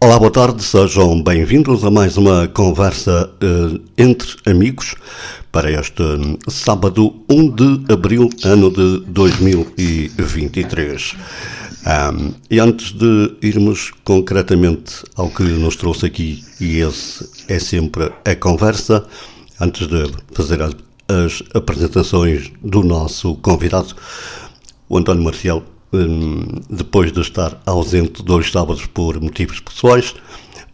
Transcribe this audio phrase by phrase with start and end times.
[0.00, 4.94] Olá, boa tarde, sejam bem-vindos a mais uma conversa uh, entre amigos
[5.50, 6.04] para este
[6.46, 11.16] sábado 1 de abril, ano de 2023.
[11.84, 18.12] Um, e antes de irmos concretamente ao que nos trouxe aqui, e esse é sempre
[18.24, 19.04] a conversa,
[19.60, 20.76] antes de fazer as,
[21.08, 23.96] as apresentações do nosso convidado,
[24.88, 25.77] o António Marcial Hum,
[26.68, 30.14] depois de estar ausente dois sábados por motivos pessoais,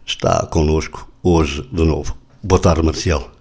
[0.05, 2.17] está connosco hoje de novo.
[2.43, 3.31] Boa tarde, Marcial.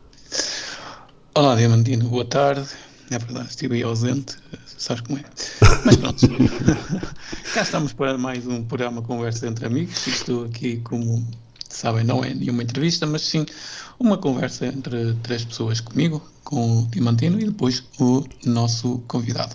[1.35, 2.69] Olá, Diamantino, boa tarde.
[3.11, 4.37] É verdade, estive aí ausente,
[4.79, 5.25] sabes como é.
[5.85, 6.27] Mas pronto,
[7.53, 10.07] cá estamos para mais um programa Conversa entre Amigos.
[10.07, 11.27] Estou aqui, como
[11.69, 13.45] sabem, não é nenhuma entrevista, mas sim
[13.99, 19.55] uma conversa entre três pessoas comigo, com o Diamantino e depois o nosso convidado.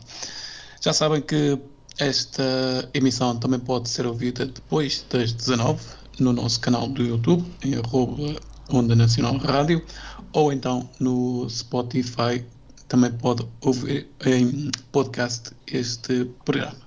[0.81, 1.58] Já sabem que
[1.99, 5.81] esta emissão também pode ser ouvida depois das 19
[6.20, 8.39] no nosso canal do YouTube, em arroba
[8.70, 9.84] Onda Nacional Rádio,
[10.31, 12.44] ou então no Spotify
[12.88, 16.77] também pode ouvir em podcast este programa.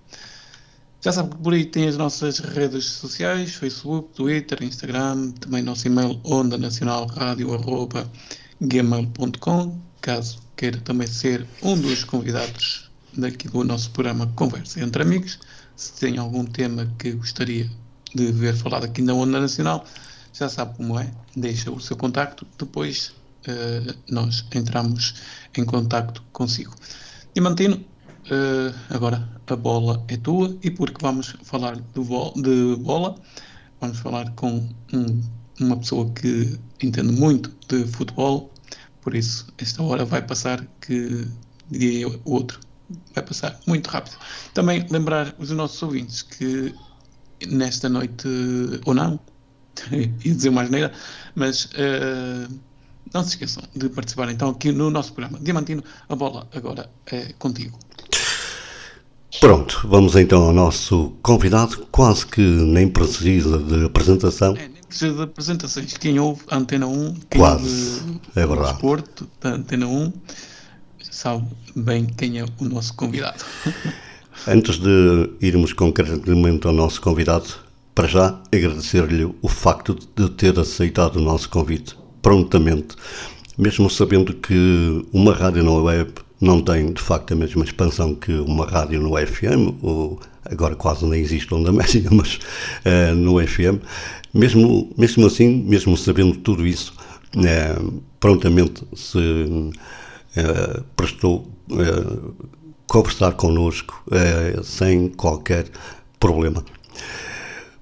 [1.03, 5.87] Já sabe que por aí tem as nossas redes sociais, Facebook, Twitter, Instagram, também nosso
[5.87, 8.11] e-mail onda nacional rádio arroba
[8.61, 15.39] gmail.com, caso queira também ser um dos convidados daqui do nosso programa Conversa entre Amigos.
[15.77, 17.69] Se tem algum tema que gostaria
[18.15, 19.85] de ver falado aqui na Onda Nacional,
[20.33, 23.15] já sabe como é, deixa o seu contacto, depois
[23.47, 25.15] uh, nós entramos
[25.57, 26.75] em contacto consigo.
[27.35, 31.83] Dimantino, uh, agora a bola é tua e porque vamos falar de,
[32.43, 33.15] de bola,
[33.81, 35.21] vamos falar com um,
[35.61, 38.51] uma pessoa que entende muito de futebol,
[39.03, 41.27] por isso esta hora vai passar que
[41.71, 42.61] diria outro
[43.15, 44.17] vai passar muito rápido.
[44.55, 46.75] Também lembrar os nossos ouvintes que
[47.47, 48.29] nesta noite,
[48.85, 49.19] ou não,
[49.91, 50.93] ia dizer mais neira,
[51.35, 52.53] mas uh,
[53.13, 55.39] não se esqueçam de participar então aqui no nosso programa.
[55.41, 57.79] Diamantino, a bola agora é contigo.
[59.41, 64.55] Pronto, vamos então ao nosso convidado, quase que nem precisa de apresentação.
[64.57, 65.97] É, nem precisa de apresentações.
[65.97, 68.73] Quem ouve Antena 1, quem quase, ouve é verdade.
[68.73, 70.13] desporto da Antena 1,
[71.13, 71.45] sabe
[71.77, 73.45] bem quem é o nosso convidado.
[74.49, 77.49] Antes de irmos concretamente ao nosso convidado,
[77.95, 82.97] para já agradecer-lhe o facto de ter aceitado o nosso convite prontamente,
[83.59, 88.33] mesmo sabendo que uma rádio na web não tem de facto a mesma expansão que
[88.33, 92.37] uma rádio no FM, ou agora quase nem existe onda média, mas
[92.87, 93.85] uh, no FM,
[94.33, 96.95] mesmo, mesmo assim, mesmo sabendo tudo isso,
[97.37, 99.19] uh, prontamente se
[100.37, 102.35] uh, prestou uh,
[102.87, 105.67] conversar connosco uh, sem qualquer
[106.19, 106.65] problema.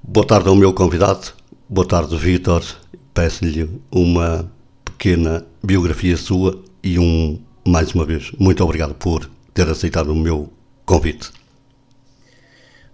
[0.02, 1.32] Boa tarde ao meu convidado,
[1.68, 2.64] boa tarde, Vítor.
[3.12, 4.50] Peço-lhe uma
[4.84, 10.50] pequena biografia sua e um, mais uma vez, muito obrigado por ter aceitado o meu
[10.86, 11.30] convite.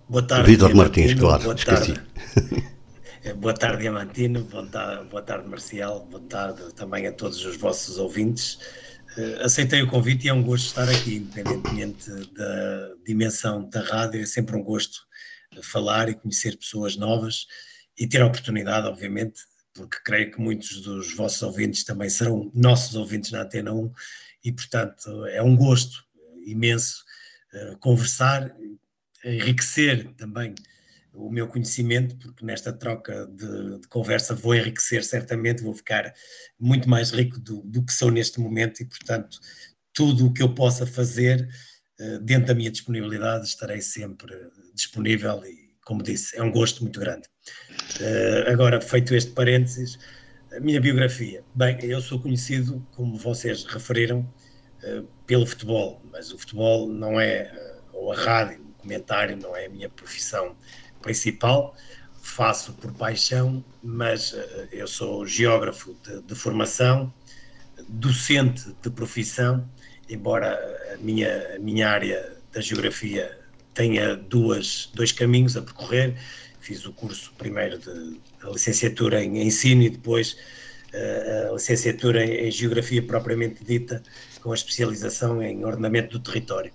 [0.08, 1.94] Boa tarde, Vítor Martins, claro, boa esqueci.
[1.94, 2.66] Tarde.
[3.38, 7.98] boa tarde, Diamantino, boa tarde, boa tarde, Marcial, boa tarde também a todos os vossos
[7.98, 8.58] ouvintes.
[9.40, 14.26] Aceitei o convite e é um gosto estar aqui, independentemente da dimensão da rádio, é
[14.26, 15.06] sempre um gosto
[15.62, 17.46] falar e conhecer pessoas novas
[17.98, 19.40] e ter a oportunidade, obviamente,
[19.72, 23.92] porque creio que muitos dos vossos ouvintes também serão nossos ouvintes na Antena 1
[24.44, 26.04] e, portanto, é um gosto
[26.44, 27.02] imenso
[27.54, 28.54] uh, conversar,
[29.24, 30.54] enriquecer também
[31.16, 36.12] o meu conhecimento, porque nesta troca de, de, conversa vou enriquecer certamente, vou ficar
[36.60, 39.38] muito mais rico do, do, que sou neste momento e, portanto,
[39.94, 41.48] tudo o que eu possa fazer
[41.98, 44.34] uh, dentro da minha disponibilidade estarei sempre
[44.74, 47.26] disponível e, como disse, é um gosto muito grande.
[47.98, 49.98] Uh, agora, feito este parênteses,
[50.52, 51.42] a minha biografia.
[51.54, 57.50] Bem, eu sou conhecido, como vocês referiram, uh, pelo futebol, mas o futebol não é,
[57.94, 60.54] ou a rádio, o comentário não é a minha profissão
[61.06, 61.76] principal,
[62.20, 67.12] faço por paixão, mas uh, eu sou geógrafo de, de, formação,
[67.88, 69.64] docente de profissão,
[70.10, 70.58] embora
[70.92, 73.38] a minha, a minha área da geografia
[73.72, 76.16] tenha duas, dois caminhos a percorrer.
[76.60, 80.36] Fiz o curso primeiro de, de licenciatura em ensino e depois
[80.92, 84.02] uh, a licenciatura em, geografia propriamente dita,
[84.42, 86.72] com a especialização em ordenamento do território.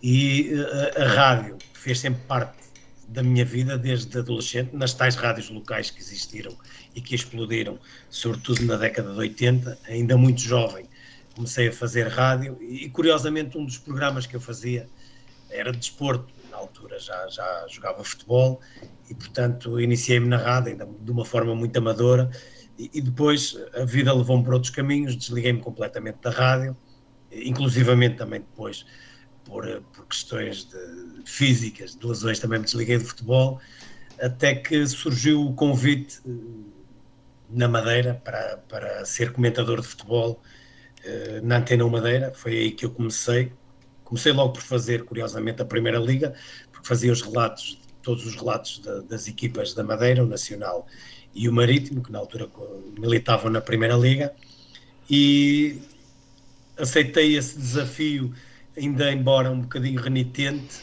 [0.00, 2.65] E uh, a rádio fez sempre parte
[3.08, 6.56] da minha vida desde adolescente, nas tais rádios locais que existiram
[6.94, 7.78] e que explodiram,
[8.10, 10.88] sobretudo na década de 80, ainda muito jovem,
[11.34, 14.88] comecei a fazer rádio e, curiosamente, um dos programas que eu fazia
[15.50, 16.32] era de desporto.
[16.50, 18.60] na altura já, já jogava futebol
[19.08, 22.30] e, portanto, iniciei-me na rádio ainda de uma forma muito amadora
[22.78, 26.76] e, e depois a vida levou-me para outros caminhos, desliguei-me completamente da rádio,
[27.30, 28.86] inclusivamente também depois
[29.44, 33.60] por, por questões de, físicas, de lesões, também me desliguei do futebol,
[34.20, 36.30] até que surgiu o convite eh,
[37.50, 40.40] na Madeira para, para ser comentador de futebol
[41.04, 43.52] eh, na Antena Madeira, foi aí que eu comecei.
[44.04, 46.32] Comecei logo por fazer, curiosamente, a Primeira Liga,
[46.70, 50.86] porque fazia os relatos, todos os relatos de, das equipas da Madeira, o Nacional
[51.34, 52.48] e o Marítimo, que na altura
[52.98, 54.32] militavam na Primeira Liga,
[55.10, 55.80] e
[56.78, 58.32] aceitei esse desafio,
[58.76, 60.80] ainda embora um bocadinho renitente,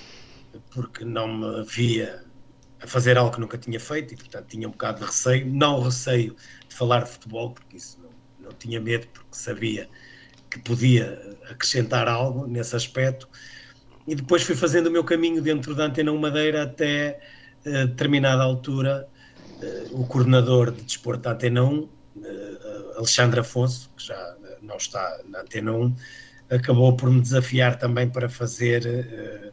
[0.71, 2.23] porque não me via
[2.81, 5.45] a fazer algo que nunca tinha feito e, portanto, tinha um bocado de receio.
[5.45, 6.35] Não receio
[6.67, 9.89] de falar de futebol, porque isso não, não tinha medo, porque sabia
[10.49, 13.27] que podia acrescentar algo nesse aspecto.
[14.05, 17.19] E depois fui fazendo o meu caminho dentro da Antena Madeira até
[17.65, 19.07] uh, determinada altura
[19.61, 21.89] uh, o coordenador de desporto da Antena 1, uh,
[22.97, 25.95] Alexandre Afonso, que já não está na Antena 1,
[26.49, 29.52] acabou por me desafiar também para fazer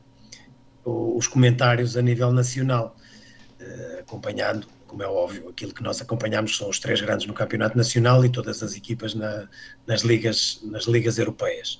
[0.84, 2.96] os comentários a nível nacional,
[4.00, 8.24] acompanhando como é óbvio, aquilo que nós acompanhamos são os três grandes no campeonato nacional
[8.24, 9.48] e todas as equipas na,
[9.86, 11.78] nas, ligas, nas ligas europeias.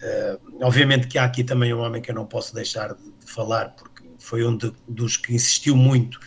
[0.00, 3.70] Uh, obviamente que há aqui também um homem que eu não posso deixar de, falar,
[3.70, 6.20] porque foi um de, dos que insistiu muito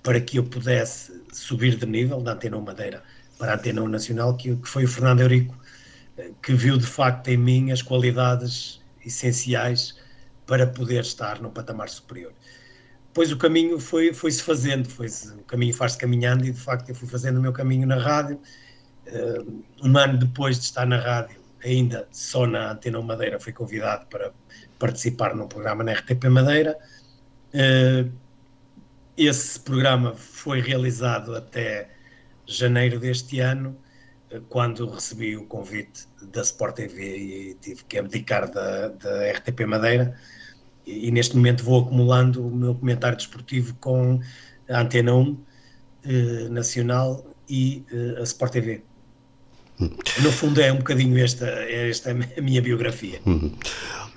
[0.00, 3.02] para que eu pudesse subir de nível da Antena Madeira
[3.36, 5.58] para a Antena Nacional, que, que foi o Fernando Eurico,
[6.18, 9.96] uh, que viu de facto em mim as qualidades essenciais
[10.46, 12.32] para poder estar num patamar superior
[13.14, 16.88] depois o caminho foi, foi-se fazendo, foi -se, o caminho faz-se caminhando e de facto
[16.88, 18.40] eu fui fazendo o meu caminho na rádio.
[19.06, 24.06] Uh, um ano depois de estar na rádio, ainda só na Antena Madeira, fui convidado
[24.06, 24.32] para
[24.80, 26.76] participar num programa na RTP Madeira.
[27.54, 28.10] Uh,
[29.16, 31.90] esse programa foi realizado até
[32.44, 33.78] janeiro deste ano,
[34.48, 40.16] quando recebi o convite da Sport TV e tive que abdicar da, da RTP Madeira
[40.86, 44.20] e, neste momento vou acumulando o meu comentário desportivo com
[44.68, 45.38] a Antena 1
[46.04, 48.82] eh, Nacional e eh, a Sport TV.
[49.80, 49.90] Hum.
[50.22, 53.20] No fundo é um bocadinho esta, esta é a minha biografia.
[53.26, 53.52] Hum.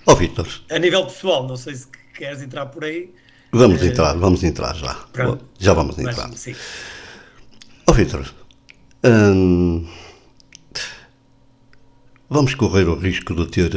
[0.05, 0.47] Ó oh, Vitor.
[0.69, 3.13] A nível pessoal, não sei se queres entrar por aí.
[3.51, 4.93] Vamos uh, entrar, vamos entrar já.
[5.13, 5.45] Pronto.
[5.57, 6.29] Já vamos entrar.
[6.29, 8.33] Ó oh, Vitor,
[9.03, 9.87] hum,
[12.29, 13.69] vamos correr o risco de ter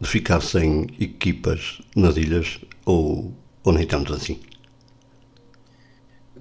[0.00, 4.40] de ficar sem equipas nas ilhas ou, ou nem tanto assim?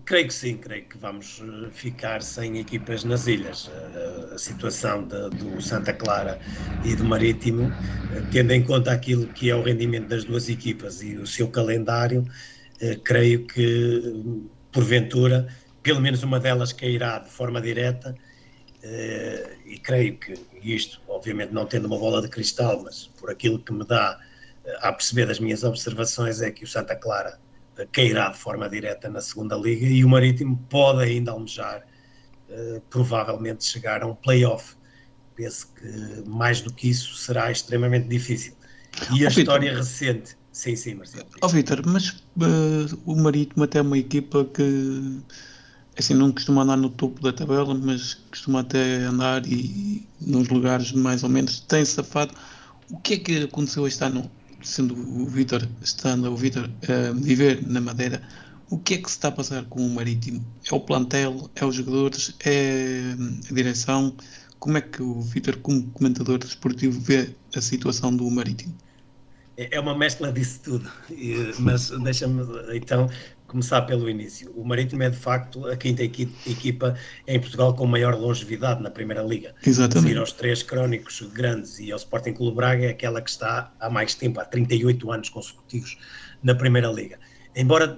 [0.06, 3.70] Creio que sim, creio que vamos eh, ficar sem equipas nas ilhas.
[4.32, 6.40] A, a situação de, do Santa Clara
[6.82, 7.76] e do Marítimo,
[8.10, 11.52] eh, tendo em conta aquilo que é o rendimento das duas equipas e o seu
[11.52, 12.26] calendário,
[12.82, 14.02] eh, creio que,
[14.72, 15.48] porventura,
[15.82, 18.33] pelo menos uma delas cairá de forma direta eh,
[19.66, 23.72] e creio que isto, obviamente não tendo uma bola de cristal, mas por aquilo que
[23.72, 24.20] me dá
[24.66, 27.40] eh, a perceber das minhas observações, é que o Santa Clara
[27.78, 31.86] eh, cairá de forma direta na segunda liga e o Marítimo pode ainda almejar
[32.92, 34.76] provavelmente chegar a um play-off.
[35.36, 38.54] Penso que mais do que isso será extremamente difícil.
[39.12, 39.78] E a oh, história Victor.
[39.78, 40.38] recente.
[40.52, 41.26] Sim, sim, Marcelo.
[41.42, 45.20] Ó oh, Vitor, mas uh, o Marítimo até é uma equipa que
[45.98, 50.92] assim, não costuma andar no topo da tabela, mas costuma até andar e nos lugares
[50.92, 52.34] mais ou menos tem safado.
[52.90, 54.30] O que é que aconteceu este ano,
[54.62, 58.22] sendo o Vitor, estando o Vitor a viver na Madeira,
[58.70, 60.44] o que é que se está a passar com o Marítimo?
[60.70, 63.02] É o plantel, é os jogadores, é
[63.50, 64.16] a direção?
[64.58, 68.74] Como é que o Vitor, como comentador desportivo, vê a situação do Marítimo?
[69.58, 70.92] É, é uma mescla disso tudo,
[71.60, 72.42] mas deixa-me
[72.74, 73.08] então
[73.54, 74.52] começar pelo início.
[74.56, 79.22] O Marítimo é de facto a quinta equipa em Portugal com maior longevidade na Primeira
[79.22, 79.54] Liga.
[79.66, 80.08] Exatamente.
[80.08, 83.90] Seguir aos três crónicos grandes e ao Sporting Clube Braga é aquela que está há
[83.92, 85.98] mais tempo, há 38 anos consecutivos
[86.42, 87.20] na Primeira Liga.
[87.56, 87.98] Embora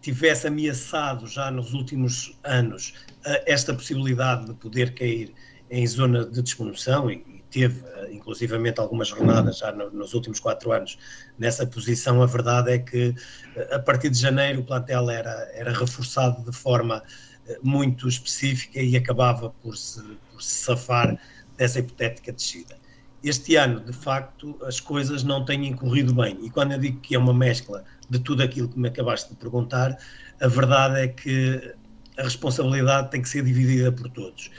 [0.00, 2.94] tivesse ameaçado já nos últimos anos
[3.26, 5.34] eh, esta possibilidade de poder cair
[5.70, 10.72] em zona de despromoção e, teve eh, inclusivamente algumas jornadas já no, nos últimos quatro
[10.72, 10.98] anos
[11.38, 13.14] nessa posição, a verdade é que
[13.54, 17.00] eh, a partir de janeiro o plantel era, era reforçado de forma
[17.46, 21.16] eh, muito específica e acabava por se, por se safar
[21.56, 22.76] dessa hipotética descida.
[23.22, 26.36] Este ano, de facto, as coisas não têm corrido bem.
[26.42, 29.36] E quando eu digo que é uma mescla de tudo aquilo que me acabaste de
[29.36, 29.96] perguntar,
[30.40, 31.74] a verdade é que
[32.18, 34.50] a responsabilidade tem que ser dividida por todos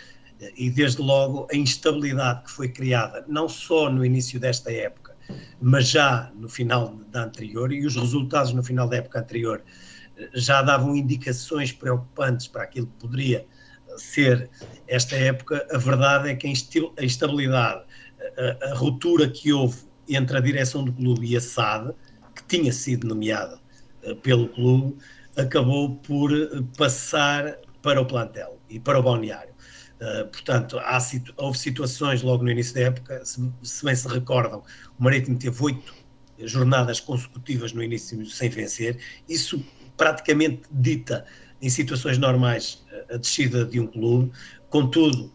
[0.58, 5.16] e desde logo a instabilidade que foi criada, não só no início desta época,
[5.62, 9.64] mas já no final da anterior, e os resultados no final da época anterior
[10.34, 13.46] já davam indicações preocupantes para aquilo que poderia
[13.98, 14.50] ser
[14.88, 17.84] esta época, a verdade é que a instabilidade,
[18.62, 19.78] a, a ruptura que houve
[20.08, 21.94] entre a direção do clube e a SAD,
[22.36, 23.60] que tinha sido nomeada
[24.22, 24.98] pelo clube,
[25.38, 26.32] acabou por
[26.78, 29.55] passar para o plantel e para o balneário.
[30.02, 31.00] Uh, portanto, há,
[31.38, 34.62] houve situações logo no início da época, se, se bem se recordam,
[35.00, 35.94] o Marítimo teve oito
[36.40, 39.00] jornadas consecutivas no início sem vencer,
[39.30, 39.64] isso
[39.96, 41.26] praticamente dita
[41.62, 44.32] em situações normais a descida de um clube,
[44.70, 45.32] contudo,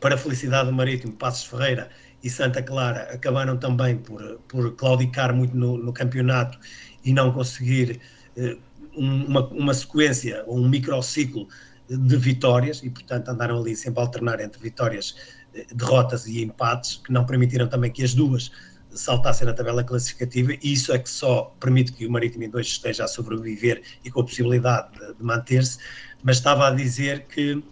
[0.00, 1.90] para a felicidade do Marítimo, Passos Ferreira
[2.22, 6.58] e Santa Clara acabaram também por, por claudicar muito no, no campeonato
[7.04, 8.00] e não conseguir
[8.36, 8.56] eh,
[8.94, 11.48] uma, uma sequência ou um microciclo
[11.88, 15.16] de vitórias e, portanto, andaram ali sempre a alternar entre vitórias,
[15.54, 18.50] eh, derrotas e empates, que não permitiram também que as duas
[18.90, 22.66] saltassem na tabela classificativa e isso é que só permite que o Marítimo em 2
[22.66, 25.78] esteja a sobreviver e com a possibilidade de, de manter-se,
[26.22, 27.62] mas estava a dizer que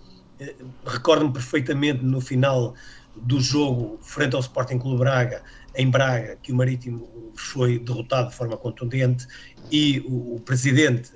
[0.40, 0.54] eh,
[0.84, 2.74] recordo-me perfeitamente no final
[3.16, 5.42] do jogo frente ao Sporting Clube Braga,
[5.74, 9.26] em Braga, que o Marítimo foi derrotado de forma contundente
[9.70, 11.12] e o, o presidente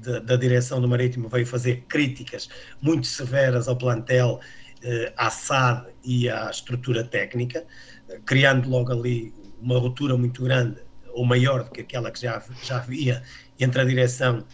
[0.00, 2.48] de, da direção do Marítimo veio fazer críticas
[2.80, 4.40] muito severas ao plantel,
[4.82, 7.66] eh, à SAD e à estrutura técnica,
[8.24, 10.80] criando logo ali uma ruptura muito grande,
[11.12, 13.22] ou maior do que aquela que já, já havia
[13.58, 14.44] entre a direção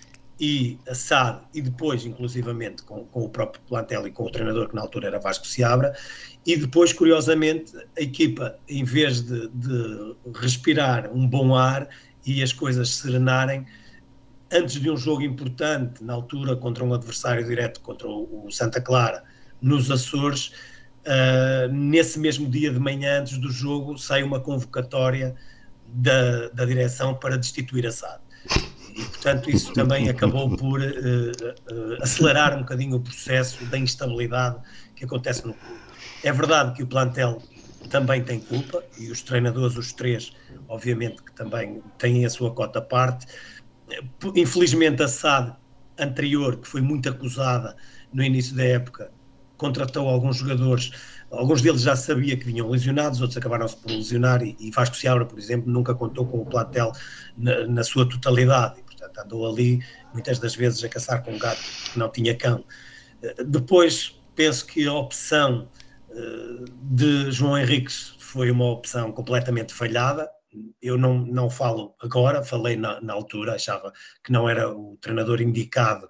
[0.40, 4.68] e a SAD, e depois, inclusivamente, com, com, o próprio plantel e com o treinador,
[4.68, 5.94] que na altura era Vasco Seabra,
[6.44, 11.88] e depois, curiosamente, a equipa, em vez de, de respirar um bom ar
[12.26, 13.64] e as coisas serenarem,
[14.54, 19.24] antes de um jogo importante, na altura, contra um adversário direto, contra o, Santa Clara,
[19.60, 20.52] nos Açores,
[21.04, 25.36] Uh, nesse mesmo dia de manhã, antes do jogo, sai uma convocatória
[25.86, 28.22] da, da direção para destituir a SAD.
[28.96, 34.56] E, portanto, isso também acabou por uh, uh, acelerar um bocadinho o processo da instabilidade
[34.96, 35.80] que acontece no clube.
[36.22, 37.42] É verdade que o plantel
[37.90, 40.32] também tem culpa, e os treinadores, os três,
[40.68, 43.26] obviamente que também têm a sua cota à parte.
[44.34, 45.56] Infelizmente, a SAD
[45.98, 47.76] anterior, que foi muito acusada
[48.12, 49.10] no início da época,
[49.56, 50.90] contratou alguns jogadores,
[51.30, 55.24] alguns deles já sabia que vinham lesionados, outros acabaram-se por lesionar e, e Vasco Seabra,
[55.24, 56.92] por exemplo, nunca contou com o plantel
[57.36, 58.80] na, na, sua totalidade.
[58.80, 61.60] E, portanto, andou ali muitas das vezes a caçar com um gato
[61.92, 62.64] que não tinha cão.
[63.22, 65.68] Eh, depois, penso que a opção
[66.10, 70.28] uh, de João Henriques foi uma opção completamente falhada,
[70.80, 73.92] eu não, não falo agora, falei na, na, altura, achava
[74.22, 76.08] que não era o treinador indicado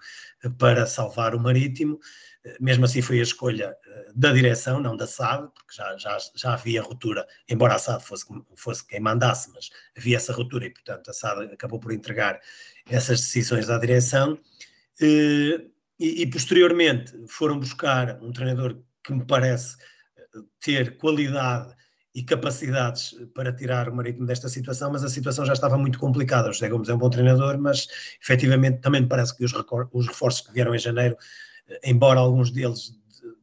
[0.58, 1.98] para salvar o Marítimo,
[2.60, 6.54] mesmo assim foi a escolha eh, da direção, não da SAD, porque já, já, já
[6.54, 11.08] havia ruptura, embora a SAD fosse, fosse quem mandasse, mas havia essa ruptura e, portanto,
[11.08, 12.38] a SAD acabou por entregar
[12.88, 14.38] essas decisões à direção.
[15.00, 15.66] Eh,
[15.98, 19.76] e, e posteriormente foram buscar um treinador que me parece
[20.16, 21.74] eh, ter qualidade
[22.14, 26.48] e capacidades para tirar o Marítimo desta situação, mas a situação já estava muito complicada.
[26.48, 27.88] O José Gomes é um bom treinador, mas
[28.22, 29.52] efetivamente também me parece que os,
[29.92, 31.16] os reforços que vieram em janeiro
[31.82, 32.92] embora alguns deles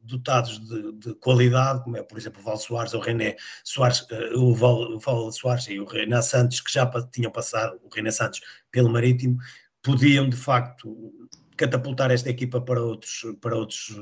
[0.02, 4.38] dotados de, de, qualidade, como é, por exemplo, o Val Soares, o René Soares, uh,
[4.38, 8.10] o, Val, o Val Soares e o René Santos, que já tinham passado, o René
[8.10, 9.38] Santos, pelo Marítimo,
[9.82, 11.12] podiam, de facto,
[11.56, 13.96] catapultar esta equipa para, outros, para, outros,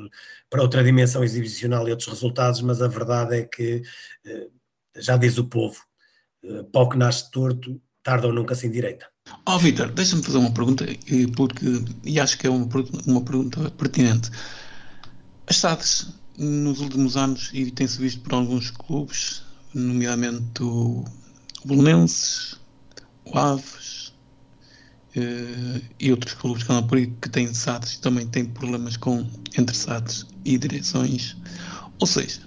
[0.49, 3.83] para outra dimensão exibicional e outros resultados, mas a verdade é que,
[4.27, 4.60] uh,
[5.01, 5.79] já diz o povo,
[6.45, 9.07] uh, pau que nasce torto, tarda ou nunca se endireita.
[9.47, 10.85] Ó oh, Vitor, deixa-me fazer uma pergunta,
[11.37, 11.67] porque,
[12.05, 12.69] e acho que é uma,
[13.07, 14.31] uma pergunta pertinente.
[15.47, 19.43] As SADs, nos últimos anos, e tem-se visto por alguns clubes,
[19.75, 21.05] nomeadamente o
[21.65, 22.59] Belenenses,
[23.25, 24.13] o Aves
[25.15, 29.27] eh, e outros clubes que andam por aí que têm SADs também têm problemas com
[29.59, 31.37] entre SADs e direções.
[31.99, 32.41] Ou seja,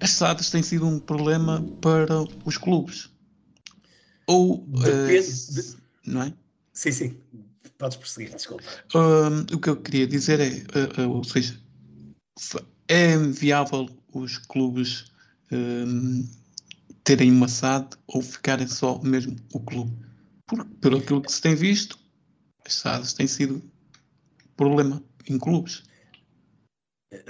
[0.00, 3.10] as SADs têm sido um problema para os clubes
[4.28, 4.58] ou.
[4.68, 5.28] Depende.
[5.28, 5.76] Uh, de...
[6.06, 6.32] Não é?
[6.72, 7.16] Sim, sim.
[7.78, 8.64] Podes prosseguir, desculpa.
[8.94, 11.58] Uh, o que eu queria dizer é, uh, ou seja,
[12.86, 15.06] é viável os clubes
[17.04, 19.92] terem uma SAD ou ficarem só mesmo o clube?
[20.46, 21.98] Porque, pelo aquilo que se tem visto,
[22.66, 23.62] as SADs têm sido
[24.56, 25.84] problema em clubes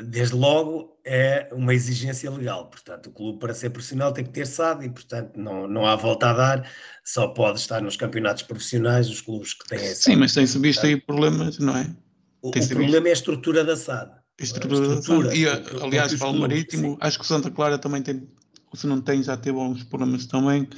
[0.05, 4.47] desde logo é uma exigência legal, portanto o clube para ser profissional tem que ter
[4.47, 6.71] SAD e portanto não, não há volta a dar,
[7.05, 10.03] só pode estar nos campeonatos profissionais os clubes que têm essa.
[10.03, 11.95] Sim, mas tem-se visto aí problemas, não é?
[12.43, 13.07] O, o problema visto.
[13.07, 14.11] é a estrutura da SAD.
[14.11, 15.41] A estrutura, a estrutura da SAD.
[15.41, 16.99] E aliás, para o Marítimo, sim.
[17.01, 18.29] acho que o Santa Clara também tem
[18.75, 20.69] se não tem, já teve alguns problemas também.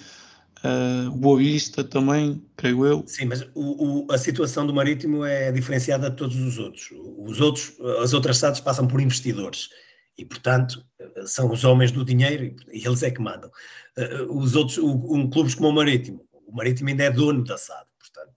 [0.63, 3.03] Uh, Boa Vista também, creio eu.
[3.07, 6.91] Sim, mas o, o, a situação do Marítimo é diferenciada de todos os outros.
[7.23, 9.69] Os outros, as outras SADs passam por investidores.
[10.17, 10.85] E, portanto,
[11.27, 13.51] são os homens do dinheiro e, eles é que mandam.
[13.97, 17.87] Uh, os outros, um, clubes como o Marítimo, o Marítimo ainda é dono da SAD,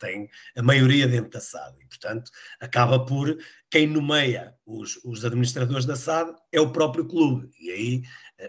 [0.03, 2.29] tem a maioria dentro da SAD e, portanto,
[2.59, 3.37] acaba por
[3.69, 7.49] quem nomeia os, os administradores da SAD é o próprio clube.
[7.59, 8.03] E aí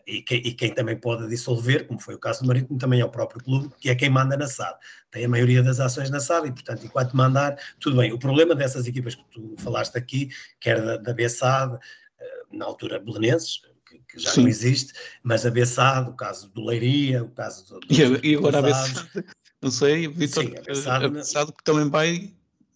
[0.06, 3.04] e quem, e quem, também pode dissolver, como foi o caso do Marítimo, também é
[3.04, 4.76] o próprio clube, que é quem manda na SAD.
[5.10, 8.12] Tem a maioria das ações na SAD e, portanto, enquanto mandar, tudo bem.
[8.12, 11.78] O problema dessas equipas que tu falaste aqui, quer da, da BSAD,
[12.18, 14.42] eh, na altura belenenses, que, que já Sim.
[14.42, 14.92] não existe,
[15.22, 17.80] mas a BSAD, o caso do Leiria, o caso do.
[17.80, 19.24] do e, e agora a BSAD,
[19.64, 22.30] não sei, Vitor, Sim, a BSAD, a BSAD que também vai,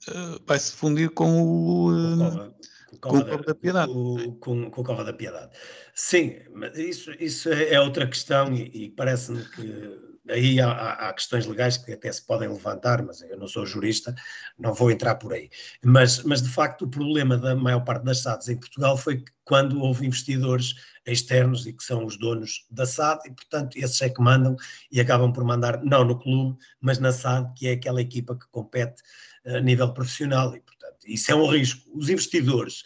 [0.08, 1.92] uh, vai se fundir com o.
[1.92, 2.54] Uh,
[2.98, 3.92] com, o Cova da Piedade.
[3.92, 5.50] Com, com, com o Cova da Piedade.
[5.94, 11.12] Sim, mas isso, isso é, é outra questão e, e parece-me que aí há, há,
[11.12, 14.14] questões legais que até se podem levantar, mas eu não sou jurista,
[14.58, 15.50] não vou entrar por aí.
[15.82, 19.80] Mas, mas de facto o problema da maior parte das SADs em Portugal foi quando
[19.80, 20.74] houve investidores
[21.06, 24.56] externos e que são os donos da SAD e portanto esses é que mandam
[24.90, 28.46] e acabam por mandar não no clube, mas na SAD, que é aquela equipa que
[28.50, 29.02] compete
[29.46, 31.88] a nível profissional e portanto isso é um risco.
[31.94, 32.84] Os investidores,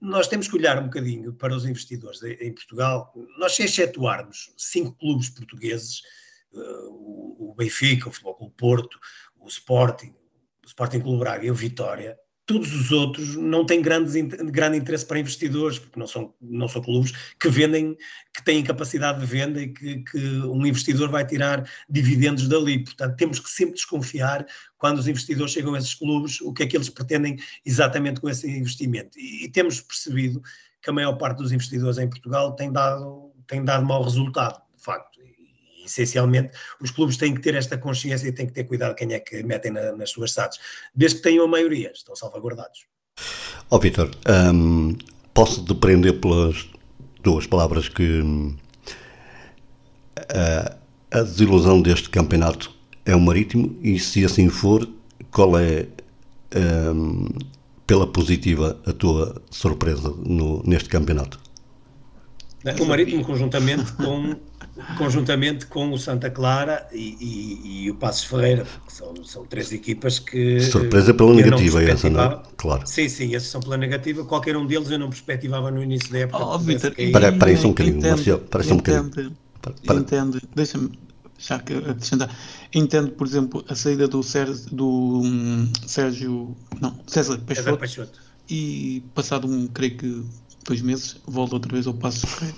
[0.00, 3.12] nós temos que olhar um bocadinho para os investidores em Portugal.
[3.38, 6.12] Nós, se excetuarmos cinco clubes portugueses, eh,
[6.54, 8.98] o Benfica, o Futebol Clube Porto,
[9.38, 10.14] o Sporting,
[10.64, 14.14] o Sporting Clube Braga e o Vitória, todos os outros não têm grandes,
[14.50, 17.96] grande interesse para investidores, porque não são, não são clubes que vendem,
[18.34, 22.84] que têm capacidade de venda e que, que, um investidor vai tirar dividendos dali.
[22.84, 24.44] Portanto, temos que sempre desconfiar
[24.76, 28.28] quando os investidores chegam a esses clubes, o que é que eles pretendem exatamente com
[28.28, 29.18] esse investimento.
[29.18, 30.42] E, e temos percebido
[30.82, 34.82] que a maior parte dos investidores em Portugal tem dado, tem dado mau resultado, de
[34.82, 35.11] facto
[35.84, 39.20] essencialmente, os clubes têm que ter esta consciência e têm que ter cuidado quem é
[39.20, 40.58] que metem na, nas suas SADs.
[40.94, 42.86] Desde que tenham a maioria, estão salvaguardados.
[43.70, 44.10] Ó oh, Vitor,
[44.54, 44.96] um,
[45.34, 46.66] posso depreender pelas
[47.22, 48.56] duas palavras que uh,
[51.10, 54.88] a desilusão deste campeonato é o marítimo e se assim for,
[55.30, 55.86] qual é
[56.94, 57.28] um,
[57.86, 61.40] pela positiva a tua surpresa no, neste campeonato?
[62.80, 64.36] O Marítimo conjuntamente com
[64.96, 69.72] conjuntamente com o Santa Clara e, e, e o Passos Ferreira, que são, são três
[69.72, 70.60] equipas que.
[70.60, 72.42] Surpresa pela negativa, essa, não é?
[72.56, 72.86] Claro.
[72.86, 74.24] Sim, sim, esses são pela negativa.
[74.24, 76.44] Qualquer um deles eu não perspectivava no início da época.
[76.44, 79.36] Oh, Vitor, para, para isso um bocadinho, entende, Marcelo, para isso um bocadinho.
[79.84, 80.90] Entende, deixa-me
[81.38, 82.34] já que acrescentar.
[82.72, 86.56] Entendo, por exemplo, a saída do, Sérgio, do um, Sérgio.
[86.80, 88.20] Não, César Peixoto, César Peixoto.
[88.48, 90.24] E passado um, creio que
[90.64, 92.56] dois meses, volta outra vez ao Passo Ferreira.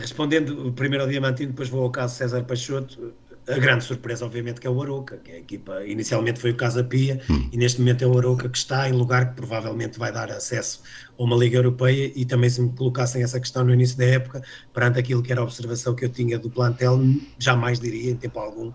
[0.00, 3.12] Respondendo primeiro ao Diamantino, depois vou ao caso César Peixoto.
[3.48, 6.54] A grande surpresa, obviamente, que é o Aroca, que é a equipa, inicialmente foi o
[6.54, 7.48] Casa Pia, hum.
[7.50, 10.82] e neste momento é o Aroca que está em lugar que provavelmente vai dar acesso
[11.18, 14.42] a uma Liga Europeia, e também se me colocassem essa questão no início da época,
[14.74, 17.00] perante aquilo que era a observação que eu tinha do plantel,
[17.38, 18.70] jamais diria, em tempo algum,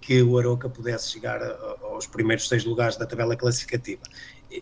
[0.00, 1.40] que o Aroca pudesse chegar
[1.82, 4.02] aos primeiros seis lugares da tabela classificativa.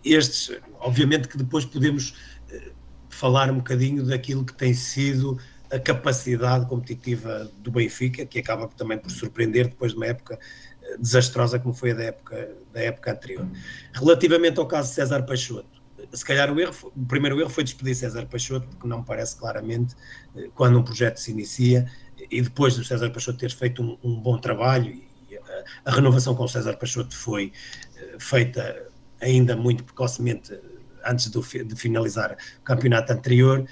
[0.05, 2.15] Estes, obviamente que depois podemos
[2.51, 2.71] eh,
[3.09, 5.39] falar um bocadinho daquilo que tem sido
[5.75, 10.39] a capacidade competitiva do Benfica, que acaba também por surpreender depois de uma época
[10.83, 13.47] eh, desastrosa como foi a da época, da época anterior.
[13.93, 15.83] Relativamente ao caso de César Peixoto,
[16.13, 19.37] se calhar o, erro, o primeiro erro foi despedir César Peixoto, porque não me parece
[19.37, 19.97] claramente
[20.37, 21.91] eh, quando um projeto se inicia
[22.31, 24.93] e depois do César Peixoto ter feito um, um bom trabalho
[25.29, 27.53] e a, a, renovação com o César Peixoto foi
[27.97, 28.87] eh, feita
[29.21, 30.57] ainda muito precocemente
[31.05, 33.67] antes do, de finalizar o campeonato anterior,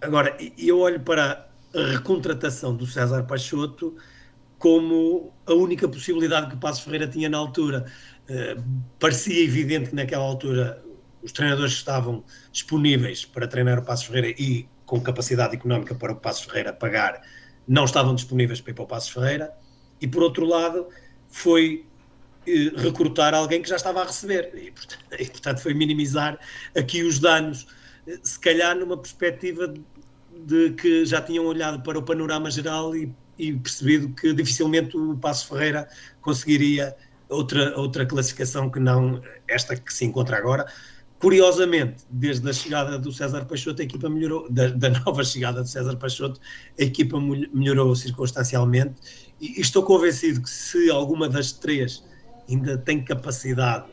[0.00, 3.96] Agora, eu olho para a recontratação do César Peixoto
[4.58, 7.86] como a única possibilidade que o Passo Ferreira tinha na altura.
[8.28, 8.62] Uh,
[8.98, 10.82] parecia evidente que naquela altura
[11.22, 16.16] os treinadores estavam disponíveis para treinar o Passo Ferreira e com capacidade económica para o
[16.16, 17.20] Passo Ferreira pagar,
[17.66, 19.52] não estavam disponíveis para ir para o Passo Ferreira.
[20.00, 20.88] E por outro lado,
[21.28, 21.84] foi
[22.46, 24.52] uh, recrutar alguém que já estava a receber.
[24.54, 26.38] E portanto, e, portanto foi minimizar
[26.74, 27.66] aqui os danos
[28.22, 29.72] se calhar numa perspectiva
[30.44, 35.16] de que já tinham olhado para o panorama geral e, e percebido que dificilmente o
[35.16, 35.88] Passo Ferreira
[36.20, 36.96] conseguiria
[37.28, 40.66] outra, outra classificação que não esta que se encontra agora.
[41.18, 45.68] Curiosamente, desde a chegada do César Peixoto, a equipa melhorou, da, da nova chegada do
[45.68, 46.38] César Peixoto,
[46.78, 52.04] a equipa melhorou circunstancialmente e, e estou convencido que se alguma das três
[52.48, 53.86] ainda tem capacidade,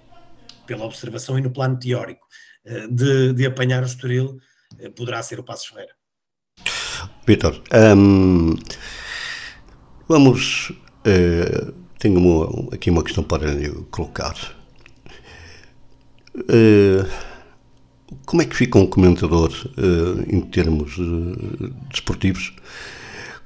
[0.65, 2.25] pela observação e no plano teórico,
[2.89, 4.39] de, de apanhar o Estoril,
[4.79, 5.93] eh, poderá ser o Passos Ferreira.
[7.25, 7.61] Vitor,
[7.95, 8.55] um,
[10.07, 10.71] vamos.
[11.05, 14.35] Uh, tenho uma, aqui uma questão para lhe colocar.
[16.35, 17.07] Uh,
[18.25, 20.97] como é que fica um comentador uh, em termos
[21.89, 22.53] desportivos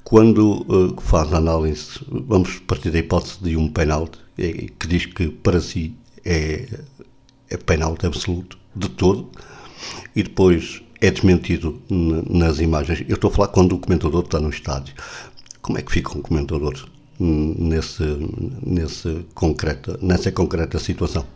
[0.04, 2.00] quando faz análise?
[2.08, 6.68] Vamos partir da hipótese de um penalti que diz que para si é,
[7.48, 9.30] é penalti absoluto de todo
[10.14, 13.04] e depois é desmentido nas imagens.
[13.08, 14.94] Eu estou a falar quando o comentador está no estádio.
[15.60, 16.88] Como é que fica um comentador
[17.18, 18.02] nesse,
[18.64, 21.26] nesse concreta, nessa concreta situação?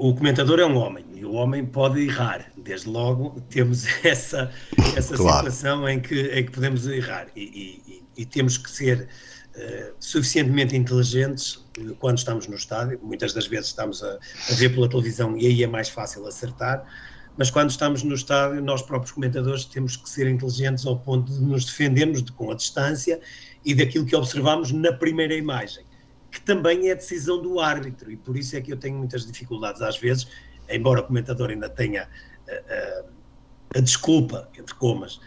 [0.00, 2.46] O comentador é um homem e o homem pode errar.
[2.56, 4.50] Desde logo temos essa,
[4.96, 5.50] essa claro.
[5.50, 7.80] situação em que, em que podemos errar e,
[8.16, 9.08] e, e temos que ser
[9.56, 11.64] uh, suficientemente inteligentes
[11.98, 13.00] quando estamos no estádio.
[13.02, 14.18] Muitas das vezes estamos a,
[14.50, 16.86] a ver pela televisão e aí é mais fácil acertar
[17.36, 21.40] mas quando estamos no estádio, nós próprios comentadores temos que ser inteligentes ao ponto de
[21.40, 23.20] nos defendermos de, com a distância
[23.64, 25.84] e daquilo que observamos na primeira imagem,
[26.30, 29.80] que também é decisão do árbitro, e por isso é que eu tenho muitas dificuldades
[29.80, 30.28] às vezes,
[30.68, 33.04] embora o comentador ainda tenha a, eh, eh,
[33.76, 35.20] a desculpa, entre comas,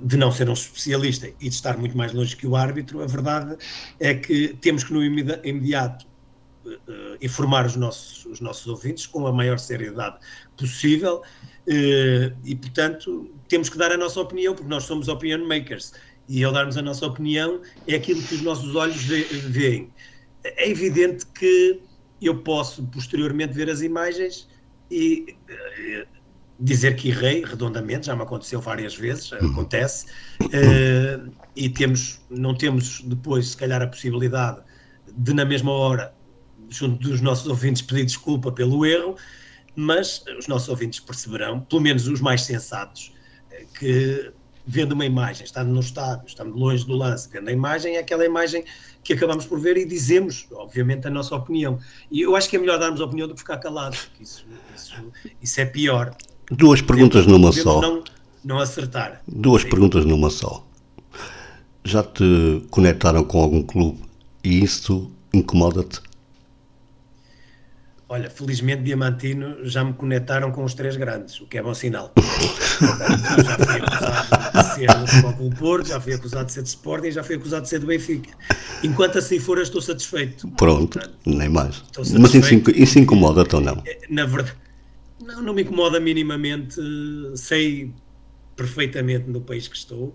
[0.00, 3.06] de não ser um especialista e de estar muito mais longe que o árbitro, a
[3.06, 3.56] verdade
[4.00, 6.06] é que temos que no imediato
[6.64, 10.16] uh, informar os nossos, os nossos ouvintes com a maior seriedade
[10.56, 11.22] possível
[11.66, 15.92] uh, e, portanto, temos que dar a nossa opinião, porque nós somos opinion makers
[16.28, 19.92] e ao darmos a nossa opinião é aquilo que os nossos olhos veem.
[20.44, 21.80] É evidente que
[22.20, 24.48] eu posso posteriormente ver as imagens
[24.90, 26.21] e uh,
[26.58, 29.50] dizer que errei redondamente, já me aconteceu várias vezes, uhum.
[29.50, 30.06] acontece,
[30.42, 34.60] uh, e temos, não temos depois, se calhar, a possibilidade
[35.16, 36.14] de, na mesma hora,
[36.68, 39.16] junto dos nossos ouvintes, pedir desculpa pelo erro,
[39.74, 43.12] mas os nossos ouvintes perceberão, pelo menos os mais sensatos,
[43.78, 44.32] que
[44.66, 48.24] vendo uma imagem, estando no estádio, estando longe do lance, vendo a imagem, é aquela
[48.24, 48.64] imagem
[49.02, 51.78] que acabamos por ver e dizemos, obviamente, a nossa opinião.
[52.10, 54.94] E eu acho que é melhor darmos opinião do que ficar calado, porque isso, isso,
[55.40, 56.16] isso é pior.
[56.52, 57.80] Duas perguntas numa só.
[57.80, 58.04] Não,
[58.44, 59.22] não acertar.
[59.26, 59.70] Duas Sim.
[59.70, 60.66] perguntas numa só.
[61.82, 64.00] Já te conectaram com algum clube
[64.44, 66.00] e isso incomoda-te?
[68.06, 72.12] Olha, felizmente Diamantino já me conectaram com os três grandes, o que é bom sinal.
[73.42, 77.06] já fui acusado de ser do Futebol Porto, já fui acusado de ser de Sporting
[77.06, 78.28] e já fui acusado de ser do Benfica.
[78.84, 80.46] Enquanto assim for, estou satisfeito.
[80.58, 81.82] Pronto, Portanto, nem mais.
[82.20, 83.82] Mas isso, isso incomoda-te ou não?
[83.86, 84.54] É, na verdade,
[85.22, 86.80] não, não me incomoda minimamente.
[87.36, 87.92] Sei
[88.56, 90.14] perfeitamente no país que estou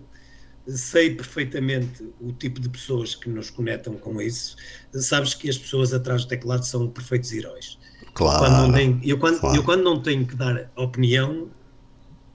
[0.68, 4.56] sei perfeitamente o tipo de pessoas que nos conectam com isso.
[4.94, 7.78] Sabes que as pessoas atrás do teclado são perfeitos heróis.
[8.14, 8.40] Claro.
[8.40, 9.56] Quando não tenho, eu, quando, claro.
[9.56, 11.50] eu quando não tenho que dar opinião,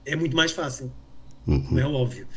[0.05, 0.91] é muito mais fácil.
[1.45, 1.77] Uhum.
[1.77, 2.27] é óbvio.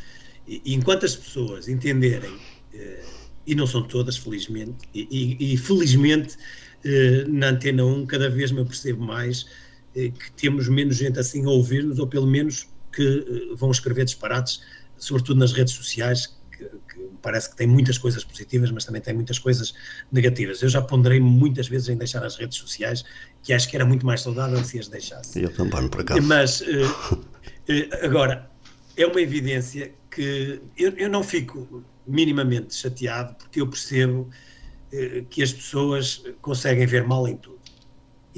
[0.47, 2.37] E, enquanto as pessoas entenderem,
[2.73, 3.03] eh,
[3.45, 6.37] e não são todas, felizmente, e, e, felizmente
[6.83, 9.47] eh, na Antena 1 cada vez me percebo mais
[10.11, 14.61] que temos menos gente assim a ouvir-nos, ou pelo menos que vão escrever disparates
[14.97, 19.13] sobretudo nas redes sociais, que, que, parece que tem muitas coisas positivas, mas também tem
[19.13, 19.73] muitas coisas
[20.11, 20.61] negativas.
[20.61, 23.03] Eu já ponderei muitas vezes em deixar as redes sociais,
[23.43, 25.41] que acho que era muito mais saudável se as deixasse.
[25.41, 26.21] Eu também, por acaso.
[26.23, 27.25] Mas, uh,
[28.01, 28.49] agora,
[28.95, 34.29] é uma evidência que eu, eu, não fico minimamente chateado, porque eu percebo
[35.29, 37.56] que as pessoas conseguem ver mal em tudo.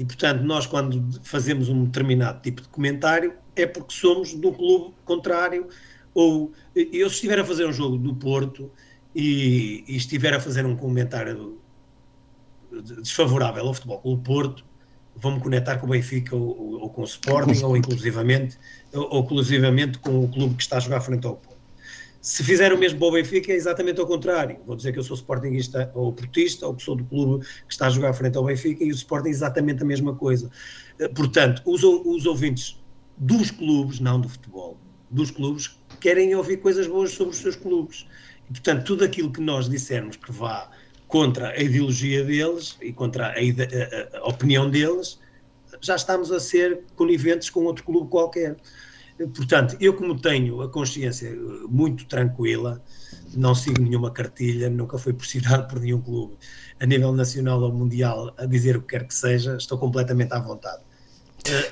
[0.00, 4.94] E, portanto, nós, quando fazemos um determinado tipo de comentário, é porque somos do clube
[5.04, 5.68] contrário
[6.14, 8.70] ou eu, se estiver a fazer um jogo do Porto
[9.14, 11.60] e, e estiver a fazer um comentário
[13.02, 14.64] desfavorável ao Futebol o Porto,
[15.14, 18.58] vou-me conectar com o Benfica ou, ou, com o Sporting, ou inclusivamente,
[18.94, 21.49] ou, ou inclusivamente com o clube que está a jogar frente ao Porto.
[22.20, 24.58] Se fizer o mesmo para o Benfica, é exatamente ao contrário.
[24.66, 27.90] Vou dizer que eu sou sportinguista ou portista, ou sou do clube que está a
[27.90, 30.50] jogar frente ao Benfica, e o Sporting é exatamente a mesma coisa.
[31.14, 32.78] Portanto, os, os ouvintes
[33.16, 34.78] dos clubes, não do futebol,
[35.10, 38.06] dos clubes, querem ouvir coisas boas sobre os seus clubes.
[38.48, 40.70] E, portanto, tudo aquilo que nós dissermos que vá
[41.08, 45.18] contra a ideologia deles e contra a, a, a, opinião deles,
[45.80, 48.56] já estamos a ser coniventes com outro clube qualquer.
[49.26, 51.30] Portanto, eu como tenho a consciência
[51.68, 52.82] muito tranquila,
[53.34, 56.36] não sigo nenhuma cartilha, nunca fui pressionado por nenhum clube
[56.80, 60.38] a nível nacional ou mundial a dizer o que quer que seja, estou completamente à
[60.38, 60.82] vontade.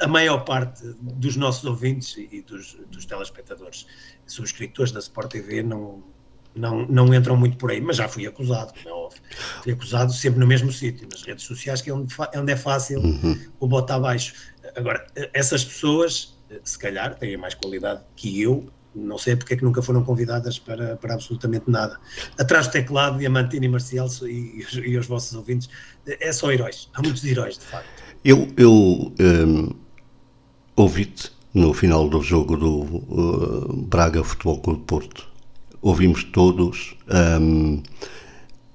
[0.01, 3.87] A maior parte dos nossos ouvintes e dos, dos telespectadores
[4.27, 6.03] subscritores da Sport TV não,
[6.55, 9.23] não, não entram muito por aí, mas já fui acusado, como é óbvio.
[9.63, 13.01] Fui acusado sempre no mesmo sítio, nas redes sociais, que é onde, onde é fácil
[13.01, 13.39] uhum.
[13.61, 14.35] o botar abaixo.
[14.75, 19.65] Agora, essas pessoas, se calhar, têm mais qualidade que eu não sei porque é que
[19.65, 21.99] nunca foram convidadas para, para absolutamente nada.
[22.39, 25.69] Atrás do teclado, Diamantino e Marcial e, e, os vossos ouvintes,
[26.07, 26.89] é só heróis.
[26.95, 27.89] Há muitos heróis, de facto.
[28.25, 29.71] Eu, eu um,
[30.77, 35.29] ouvi-te no final do jogo do uh, Braga Futebol Clube Porto.
[35.81, 36.97] Ouvimos todos
[37.41, 37.83] um,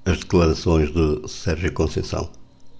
[0.05, 2.29] as declarações de Sérgio Conceição.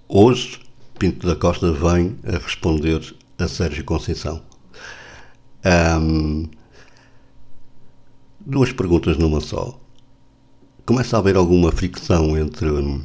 [0.08, 0.60] Hoje,
[0.98, 4.42] Pinto da Costa vem a responder a Sérgio Conceição.
[5.64, 6.48] Um,
[8.40, 9.78] duas perguntas numa só.
[10.84, 13.02] Começa a haver alguma fricção entre, um,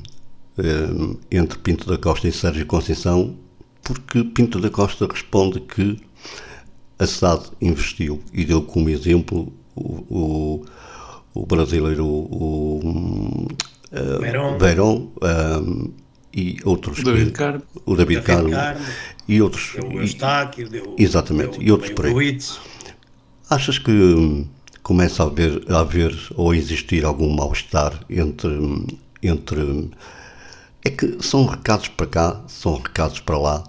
[1.32, 3.38] entre Pinto da Costa e Sérgio Conceição,
[3.84, 5.98] porque Pinto da Costa responde que
[7.00, 10.66] a SAD investiu e deu como exemplo o, o,
[11.34, 13.48] o brasileiro o,
[13.94, 15.92] uh, Verón, um,
[16.34, 17.00] e outros.
[17.00, 17.64] O David Carmo.
[17.86, 18.50] O David, Carmo,
[19.30, 19.76] e outros.
[19.76, 22.38] O Eustáquio, deu, exatamente, deu, e outros por aí.
[23.50, 24.48] Achas que hum,
[24.82, 28.50] começa a haver, a haver ou a existir algum mal-estar entre,
[29.22, 29.62] entre.
[29.62, 29.92] Hum,
[30.84, 33.64] é que são recados para cá, são recados para lá.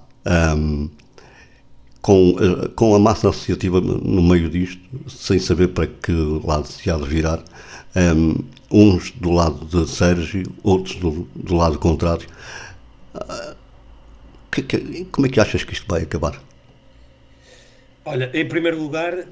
[0.56, 0.88] Um,
[2.00, 6.90] com, eh, com a massa associativa no meio disto, sem saber para que lado se
[6.90, 7.42] há de virar,
[7.94, 8.36] um,
[8.70, 12.26] uns do lado de Sérgio, outros do, do lado contrário.
[13.14, 13.59] Uh,
[14.62, 16.40] que, que, como é que achas que isto vai acabar?
[18.04, 19.26] Olha, em primeiro lugar,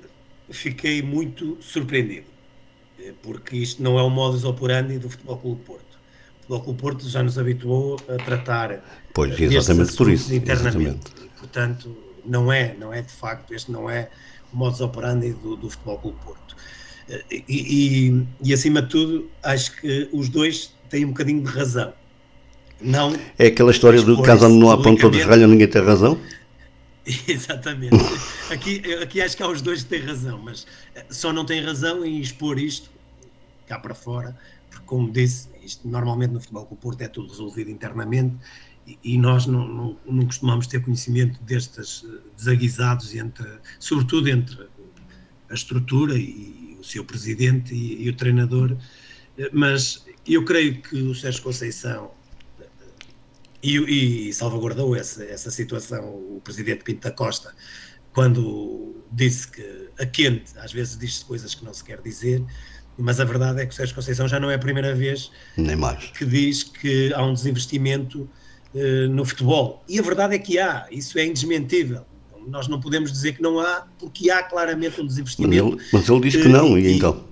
[0.50, 2.26] fiquei muito surpreendido,
[3.00, 5.82] eh, porque isto não é o modus operandi do Futebol Clube Porto.
[5.82, 8.82] O Futebol Clube Porto já nos habituou a tratar
[9.14, 10.78] pois, exatamente por isso, internamente.
[10.78, 11.30] Exatamente.
[11.38, 14.10] Portanto, não é, não é de facto, este não é
[14.52, 16.56] o modus operandi do, do Futebol Clube Porto.
[17.08, 21.50] Eh, e, e, e, acima de tudo, acho que os dois têm um bocadinho de
[21.50, 21.92] razão.
[22.80, 26.18] Não é aquela história do caso não há ponto de ralho, ninguém tem razão?
[27.26, 27.96] Exatamente.
[28.50, 31.60] Aqui, aqui acho que há os dois que têm razão, mas eh, só não têm
[31.62, 32.90] razão em expor isto
[33.66, 34.36] cá para fora,
[34.70, 38.36] porque, como disse, isto normalmente no Futebol Clube Porto é tudo resolvido internamente
[39.04, 43.46] e nós não, não, não, costumamos ter conhecimento destes eh, desaguisados entre,
[43.78, 44.66] sobretudo entre
[45.50, 48.76] a estrutura e o seu presidente e, e o treinador,
[49.36, 52.10] eh, mas eu creio que o Sérgio Conceição
[53.62, 57.54] e, e salvaguardou essa, essa situação o presidente Pinto da Costa
[58.12, 62.44] quando disse que a quente às vezes diz-se coisas que não se quer dizer
[62.96, 65.30] mas a verdade é que o Sérgio Conceição já não é a primeira vez
[66.12, 68.28] que diz que há um desinvestimento
[68.74, 69.82] eh, no futebol.
[69.88, 72.04] E a verdade é que há, isso é indesmentível.
[72.46, 75.76] Nós não podemos dizer que não há, porque há claramente um desinvestimento.
[75.76, 77.24] Mas ele, mas ele diz que não, e, e então?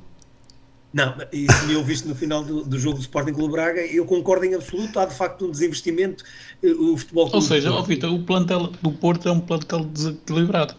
[0.97, 4.07] Não, e se me ouviste no final do, do, jogo do Sporting Clube Braga, eu
[4.07, 6.25] concordo em absoluto, há de facto um desinvestimento.
[6.63, 10.75] Eh, o futebol Ou seja, oh, Vitor, o plantel do Porto é um plantel desequilibrado.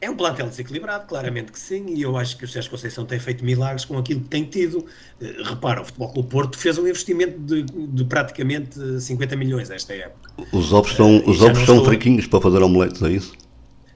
[0.00, 3.18] É um plantel desequilibrado, claramente que sim, e eu acho que o Sérgio Conceição tem
[3.18, 4.86] feito milagres com aquilo que tem tido.
[5.20, 9.92] Uh, repara, o Futebol Clube Porto fez um investimento de, de, praticamente 50 milhões esta
[9.92, 10.30] época.
[10.52, 11.84] Os ovos são, uh, os ovos são estou...
[11.84, 13.32] fraquinhos para fazer omeletes, é isso?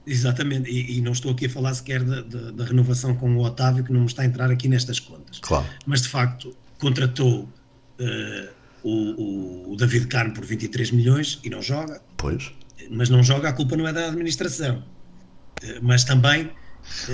[0.05, 3.43] Exatamente, e, e, não estou aqui a falar sequer da, da, da, renovação com o
[3.43, 5.39] Otávio, que não me está a entrar aqui nestas contas.
[5.39, 5.65] Claro.
[5.85, 7.43] Mas de facto, contratou
[7.99, 8.49] uh,
[8.83, 12.01] o, o David Carmo por 23 milhões e não joga.
[12.17, 12.51] Pois.
[12.89, 14.83] Mas não joga, a culpa não é da administração
[15.81, 16.51] mas também.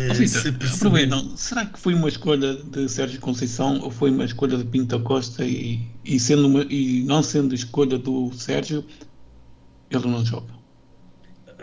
[0.09, 1.09] Oh, Victor, perceber...
[1.35, 5.45] será que foi uma escolha de Sérgio Conceição ou foi uma escolha de Pinto Costa
[5.45, 8.83] e, e, sendo uma, e não sendo escolha do Sérgio,
[9.91, 10.51] ele não joga?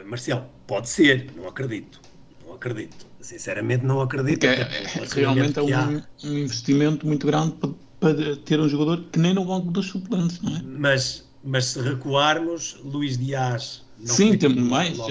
[0.04, 2.00] Marcial, pode ser, não acredito.
[2.46, 3.06] Não acredito.
[3.20, 4.44] Sinceramente, não acredito.
[4.44, 4.68] É, é,
[5.12, 6.02] realmente é um, há...
[6.24, 10.40] um, investimento muito grande para, para, ter um jogador que nem no banco dos suplentes,
[10.42, 10.62] não é?
[10.62, 14.98] Mas, mas se recuarmos, Luís Dias não Sim, temos mais.
[14.98, 15.10] Uh...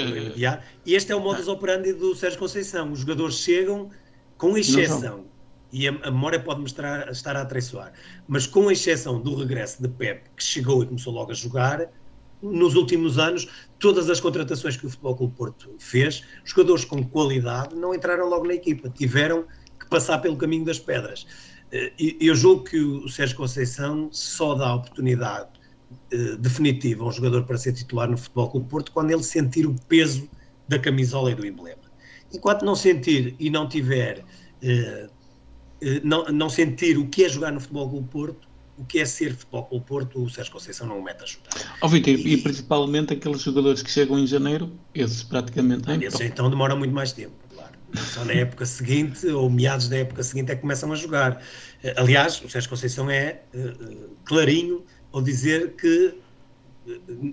[0.85, 2.91] E este é o modus operandi do Sérgio Conceição.
[2.91, 3.89] Os jogadores chegam,
[4.37, 5.25] com exceção,
[5.71, 7.91] e a, a memória pode mostrar, estar a atraiçoar,
[8.27, 11.89] mas com exceção do regresso de Pep, que chegou e começou logo a jogar,
[12.41, 13.47] nos últimos anos,
[13.79, 18.45] todas as contratações que o Futebol Clube Porto fez, jogadores com qualidade não entraram logo
[18.45, 19.45] na equipa, tiveram
[19.79, 21.25] que passar pelo caminho das pedras.
[21.71, 25.49] Eh, eu julgo que o Sérgio Conceição só dá a oportunidade
[26.11, 29.65] eh, definitiva a um jogador para ser titular no Futebol Clube Porto quando ele sentir
[29.65, 30.29] o peso
[30.67, 31.83] da camisola e do emblema.
[32.33, 34.23] Enquanto não sentir e não tiver,
[34.61, 35.07] eh,
[36.03, 38.44] não, não sentir o que é jogar no Futebol Clube Porto,
[38.77, 41.77] o que é ser Futebol Clube Porto, o Sérgio Conceição não o mete a jogar.
[41.81, 45.89] Oh, Vitor, e, e, principalmente aqueles jogadores que chegam em janeiro, esses praticamente...
[46.03, 47.33] Esses então, demoram muito mais tempo.
[47.53, 47.71] Claro.
[47.95, 51.41] Só na época seguinte, ou meados da época seguinte, é que começam a jogar.
[51.95, 56.15] Aliás, o Sérgio Conceição é uh, clarinho ou dizer que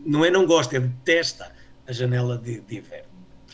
[0.07, 1.53] não é não gosta, é detesta
[1.87, 3.13] a janela de, de inverno.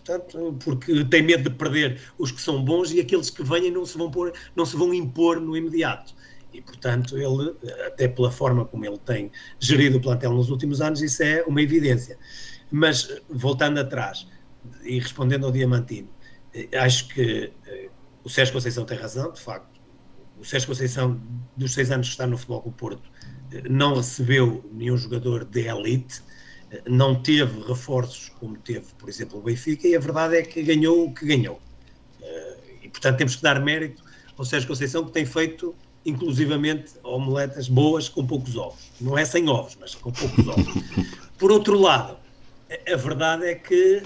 [0.09, 3.87] portanto, porque tem medo de perder os que são bons e aqueles que venham não
[3.87, 6.15] se vão, pôr, não se vão impor no imediato.
[6.53, 7.55] E, portanto, ele,
[7.87, 11.61] até pela forma como ele tem gerido o plantel nos últimos anos, isso é uma
[11.61, 12.19] evidência.
[12.71, 14.27] Mas, voltando atrás
[14.83, 16.09] e respondendo ao Diamantino,
[16.55, 17.89] eh, acho que eh,
[18.25, 19.79] o Sérgio Conceição tem razão, de facto.
[20.39, 21.21] O Sérgio Conceição,
[21.57, 23.11] dos seis anos que está no Futebol do Porto,
[23.53, 26.23] eh, não recebeu nenhum jogador de elite,
[26.87, 31.07] não teve reforços como teve, por exemplo, o Benfica, e a verdade é que ganhou
[31.07, 31.59] o que ganhou.
[32.83, 34.05] E, portanto, temos que dar mérito
[34.37, 38.91] ao Sérgio Conceição, que tem feito inclusivamente omeletas boas com poucos ovos.
[39.01, 40.83] Não é sem ovos, mas com poucos ovos.
[41.39, 42.17] Por outro lado,
[42.71, 44.03] a verdade é que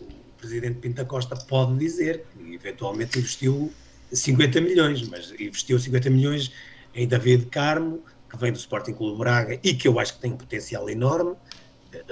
[0.00, 3.72] o presidente Pinta Costa pode dizer que eventualmente investiu
[4.12, 6.52] 50 milhões, mas investiu 50 milhões
[6.94, 10.32] em David Carmo, que vem do Sporting Clube Braga e que eu acho que tem
[10.32, 11.34] um potencial enorme,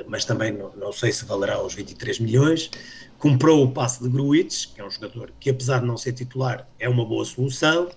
[0.07, 2.71] mas também não, não sei se valerá os 23 milhões.
[3.19, 6.69] Comprou o passe de Gruitch, que é um jogador que, apesar de não ser titular,
[6.79, 7.89] é uma boa solução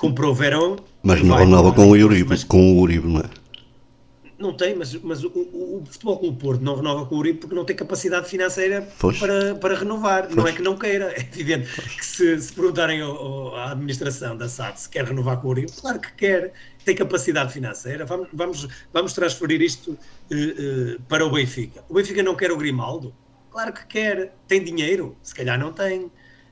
[0.00, 0.76] comprou o Verão.
[1.02, 3.30] Mas não renova com o Uribe, mas, com o Uribe, não é?
[4.38, 7.40] Não tem, mas, mas o, o, o Futebol Clube Porto não renova com o Uribe
[7.40, 10.24] porque não tem capacidade financeira para, para renovar.
[10.24, 10.36] Pois.
[10.36, 11.12] Não é que não queira.
[11.12, 15.36] É evidente que se, se perguntarem ao, ao, à administração da SAD se quer renovar
[15.38, 16.54] com o Uribe, claro que quer.
[16.82, 18.06] Tem capacidade financeira.
[18.06, 19.96] Vamos, vamos, vamos transferir isto uh,
[20.34, 21.84] uh, para o Benfica.
[21.90, 23.14] O Benfica não quer o Grimaldo?
[23.50, 24.34] Claro que quer.
[24.48, 25.14] Tem dinheiro?
[25.22, 26.10] Se calhar não tem.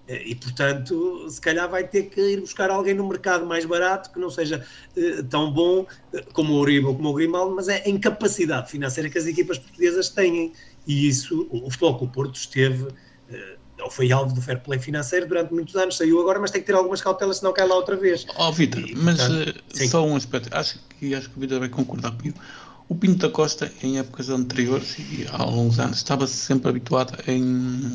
[0.08, 4.18] E, portanto, se calhar vai ter que ir buscar alguém no mercado mais barato, que
[4.18, 4.64] não seja
[4.96, 8.70] uh, tão bom uh, como o Uribe ou como o Grimaldo, mas é a incapacidade
[8.70, 10.54] financeira que as equipas portuguesas têm.
[10.86, 15.28] E isso, o Futebol Clube Porto esteve, uh, ou foi alvo do fair play financeiro
[15.28, 17.94] durante muitos anos, saiu agora, mas tem que ter algumas cautelas, senão cai lá outra
[17.94, 18.26] vez.
[18.36, 21.68] Ó oh, Vitor, mas portanto, só um aspecto, acho que, acho que o Vitor vai
[21.68, 22.38] concordar comigo.
[22.88, 27.94] O Pinto da Costa, em épocas anteriores e há longos anos, estava sempre habituado em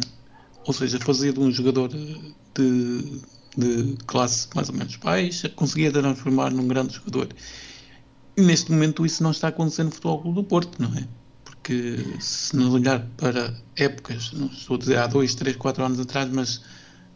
[0.66, 3.22] ou seja, fazia de um jogador de,
[3.58, 7.30] de classe mais ou menos baixa, conseguia transformar num grande jogador.
[8.36, 11.08] E neste momento isso não está acontecendo no Futebol Clube do Porto, não é?
[11.46, 16.00] Porque se nos olhar para épocas, não estou a dizer há 2, 3, 4 anos
[16.00, 16.62] atrás, mas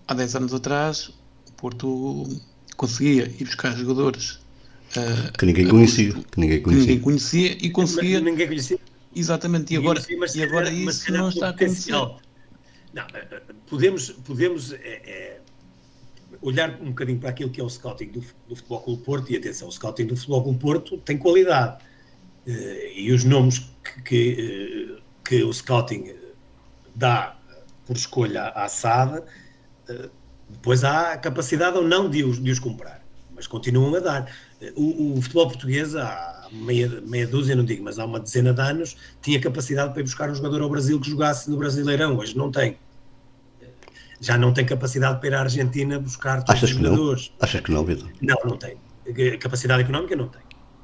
[0.07, 1.09] há 10 anos atrás,
[1.49, 2.27] o Porto
[2.75, 4.39] conseguia ir buscar jogadores
[4.95, 8.19] uh, que ninguém conhecia, que ninguém conhecia, que ninguém conhecia e conseguia.
[8.19, 8.79] Ninguém conhecia.
[9.15, 9.99] Exatamente, e agora,
[10.35, 12.17] e agora isso não está acontecendo.
[12.97, 15.41] Não, eh, eh, podemos, podemos é, é,
[16.41, 19.37] olhar um bocadinho para aquilo que é o scouting do, do Futebol Clube Porto, e
[19.37, 21.77] atenção, o scouting do Futebol Clube Porto tem qualidade.
[22.95, 26.15] E os nomes que, que, que o scouting
[26.95, 27.37] dá
[27.85, 29.21] por escolha à SAD,
[30.49, 33.05] depois há a capacidade ou não de os, de os comprar,
[33.35, 34.31] mas continuam a dar.
[34.77, 38.61] O, o futebol português, há meia, meia dúzia, não digo, mas há uma dezena de
[38.61, 42.37] anos, tinha capacidade para ir buscar um jogador ao Brasil que jogasse no Brasileirão, hoje
[42.37, 42.77] não tem
[44.19, 47.31] já não tem capacidade para ir à Argentina buscar todos Achas os jogadores.
[47.31, 47.45] Não?
[47.45, 48.09] Achas que não, Vitor?
[48.21, 48.77] Não, não tem.
[49.39, 50.41] Capacidade económica não tem.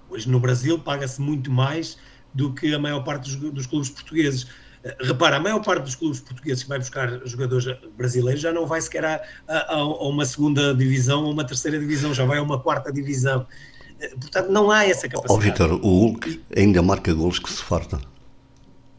[0.10, 1.98] Hoje no Brasil paga-se muito mais
[2.34, 4.48] do que a maior parte dos, dos, clubes portugueses.
[4.84, 7.65] Eh, repara, a maior parte dos clubes portugueses que vai buscar jogadores
[7.98, 12.13] brasileiros já não vai sequer a, a, a uma segunda divisão ou uma terceira divisão,
[12.13, 13.46] já vai a uma quarta divisão.
[14.00, 15.34] Eh, portanto, não há essa capacidade.
[15.34, 18.00] Ó oh, Vitor, o Hulk ainda marca golos que se farta.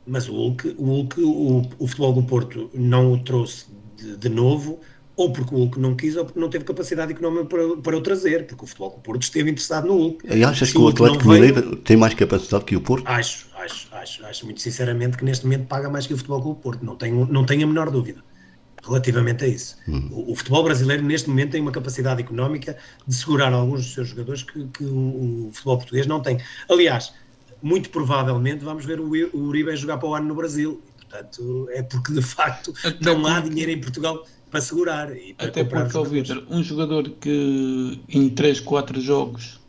[0.07, 3.67] Mas o Hulk, o, Hulk, o, o futebol do Porto não o trouxe
[4.05, 4.81] de, de novo,
[5.17, 8.01] ou porque o Hulk não quis, ou porque não teve capacidade económica para, para o
[8.01, 10.27] trazer, porque o futebol do Porto esteve interessado no Hulk.
[10.29, 13.07] E achas que o, o Atlético Mineiro tem mais capacidade que o Porto?
[13.07, 16.55] Acho, acho, acho, acho muito sinceramente que neste momento paga mais que o futebol do
[16.55, 18.23] Porto, não tenho, não tenho a menor dúvida
[18.87, 19.77] relativamente a isso.
[19.89, 20.09] Hum.
[20.11, 24.09] O, o, futebol brasileiro neste momento tem uma capacidade económica de segurar alguns dos seus
[24.09, 26.39] jogadores que, que o, o, futebol português não tem.
[26.69, 27.13] Aliás,
[27.63, 30.83] muito provavelmente vamos ver o, o Uribe jogar para o ano no Brasil
[31.15, 33.31] Portanto, é porque de facto Até não porque...
[33.31, 35.09] há dinheiro em Portugal para segurar.
[35.37, 39.61] Para Até porque, ó Vitor, um jogador que em 3, 4 jogos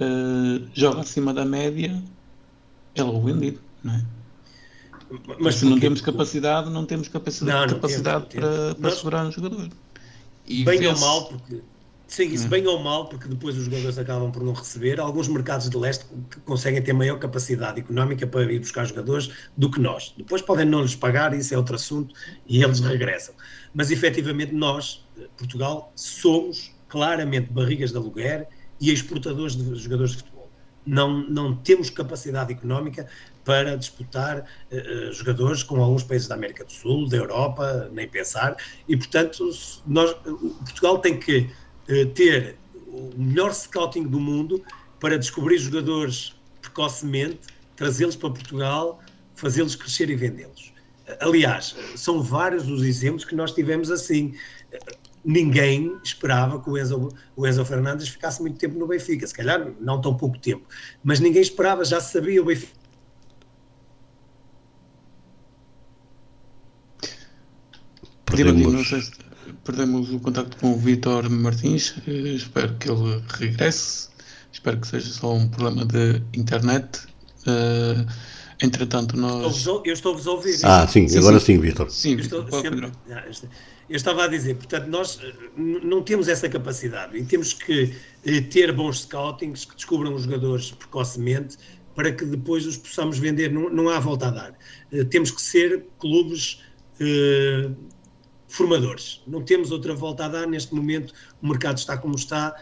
[0.00, 2.02] uh, joga acima da média,
[2.94, 4.04] é logo vendido, não é?
[5.38, 8.80] Mas se não temos capacidade, não temos capacidade, não, não capacidade temos, para, temos.
[8.80, 9.68] para segurar um jogador.
[10.46, 11.62] E bem ou mal, porque
[12.06, 12.50] Sim, isso hum.
[12.50, 15.00] bem ou mal, porque depois os jogadores acabam por não receber.
[15.00, 16.04] Alguns mercados de leste
[16.44, 20.14] conseguem ter maior capacidade económica para ir buscar jogadores do que nós.
[20.16, 22.14] Depois podem não lhes pagar, isso é outro assunto,
[22.46, 23.34] e eles regressam.
[23.72, 28.48] Mas efetivamente nós, Portugal, somos claramente barrigas de aluguer
[28.80, 30.50] e exportadores de jogadores de futebol.
[30.86, 33.08] Não, não temos capacidade económica
[33.42, 38.56] para disputar uh, jogadores com alguns países da América do Sul, da Europa, nem pensar,
[38.86, 39.50] e portanto
[39.86, 41.50] nós, Portugal tem que eh,
[42.14, 42.56] ter
[42.88, 44.64] o melhor scouting do mundo
[45.00, 47.40] para descobrir jogadores precocemente,
[47.76, 49.00] trazê-los para Portugal,
[49.34, 50.72] fazê-los crescer e vendê-los.
[51.20, 54.34] Aliás, são vários os exemplos que nós tivemos assim.
[55.24, 59.72] Ninguém esperava que o Enzo, o Enzo Fernandes ficasse muito tempo no Benfica, se calhar
[59.80, 60.66] não tão pouco tempo,
[61.02, 62.72] mas ninguém esperava, já sabia o Benfica.
[68.24, 69.10] Perdemos,
[69.64, 74.08] perdemos o contacto com o Vitor Martins, eh, espero que ele regresse,
[74.52, 77.00] espero que seja só um problema de internet.
[77.46, 78.06] Uh,
[78.62, 79.66] Entretanto, nós.
[79.66, 80.58] Eu estou-vos a ouvir.
[80.62, 81.90] Ah, sim, sim agora sim, sim Vitor.
[81.90, 82.46] Sim, Vitor.
[83.90, 87.94] Eu estava a dizer, portanto, nós eh, não temos essa capacidade e temos que
[88.50, 91.58] ter bons scoutings que descubram os jogadores precocemente
[91.94, 93.52] para que depois os possamos vender.
[93.52, 94.54] Não, não há volta a dar.
[95.10, 96.62] Temos que ser clubes
[98.54, 99.22] formadores.
[99.26, 100.46] Não temos outra volta a dar.
[100.46, 102.54] Neste momento, o mercado está como está.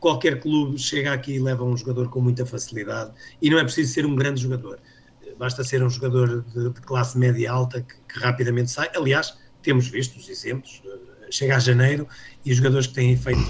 [0.00, 3.92] Qualquer clube chega aqui e leva um jogador com muita facilidade e não é preciso
[3.92, 4.78] ser um grande jogador
[5.38, 8.90] basta ser um jogador de, de classe média alta que, que, rapidamente sai.
[8.94, 10.82] Aliás, temos visto os exemplos.
[10.84, 12.06] Eh, chega a janeiro
[12.44, 13.40] e os jogadores que têm feito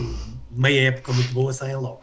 [0.51, 2.01] meia época muito boa saem logo.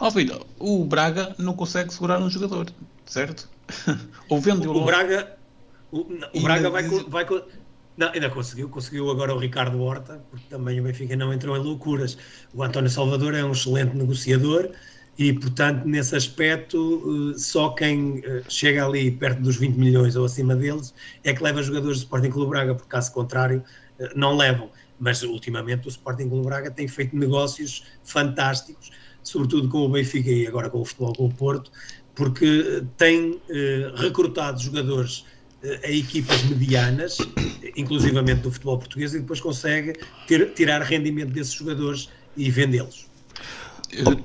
[0.00, 0.10] Ó
[0.58, 2.66] oh, o Braga não consegue segurar um jogador,
[3.06, 3.48] certo?
[4.28, 5.36] Ou vende o, o Braga,
[5.90, 6.00] o,
[6.34, 7.26] o Braga vai, vai,
[7.96, 11.60] não, ainda conseguiu, conseguiu agora o Ricardo Horta, porque também o Benfica não entrou em
[11.60, 12.16] loucuras.
[12.54, 14.70] O António Salvador é um excelente negociador
[15.18, 20.24] e, portanto, nesse aspecto, eh, só quem eh, chega ali perto dos 20 milhões ou
[20.24, 23.62] acima deles é que leva jogadores do Sporting Clube Braga, porque caso contrário,
[23.98, 24.70] eh, não levam.
[24.98, 28.90] Mas, ultimamente, o Sporting Clube Braga tem feito negócios fantásticos,
[29.22, 31.70] sobretudo com o Benfica e agora com o Futebol com o Porto,
[32.14, 33.40] porque tem
[33.96, 35.24] recrutado jogadores
[35.84, 37.18] a equipas medianas,
[37.76, 39.94] inclusivamente do futebol português, e depois consegue
[40.26, 43.06] ter, tirar rendimento desses jogadores e vendê-los.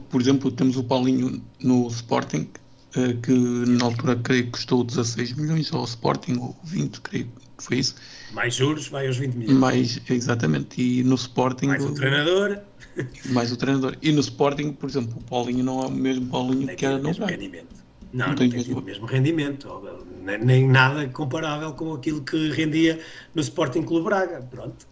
[0.09, 2.49] Por exemplo, temos o Paulinho no Sporting,
[2.95, 7.25] eh, que na altura creio que custou 16 milhões ao Sporting, ou 20, creio
[7.57, 7.95] que foi isso.
[8.31, 9.57] Mais juros, vai aos 20 milhões.
[9.57, 11.67] Mais, exatamente, e no Sporting...
[11.67, 12.59] Mais o treinador.
[13.29, 13.95] Mais o treinador.
[14.01, 17.03] E no Sporting, por exemplo, o Paulinho não é o mesmo Paulinho que era no
[17.03, 17.75] mesmo rendimento.
[18.13, 19.67] Não, não, tem, tem o mesmo rendimento,
[20.27, 22.99] nem, nem, nada comparável com aquilo que rendia
[23.33, 24.41] no Sporting Clube Braga.
[24.41, 24.85] Pronto,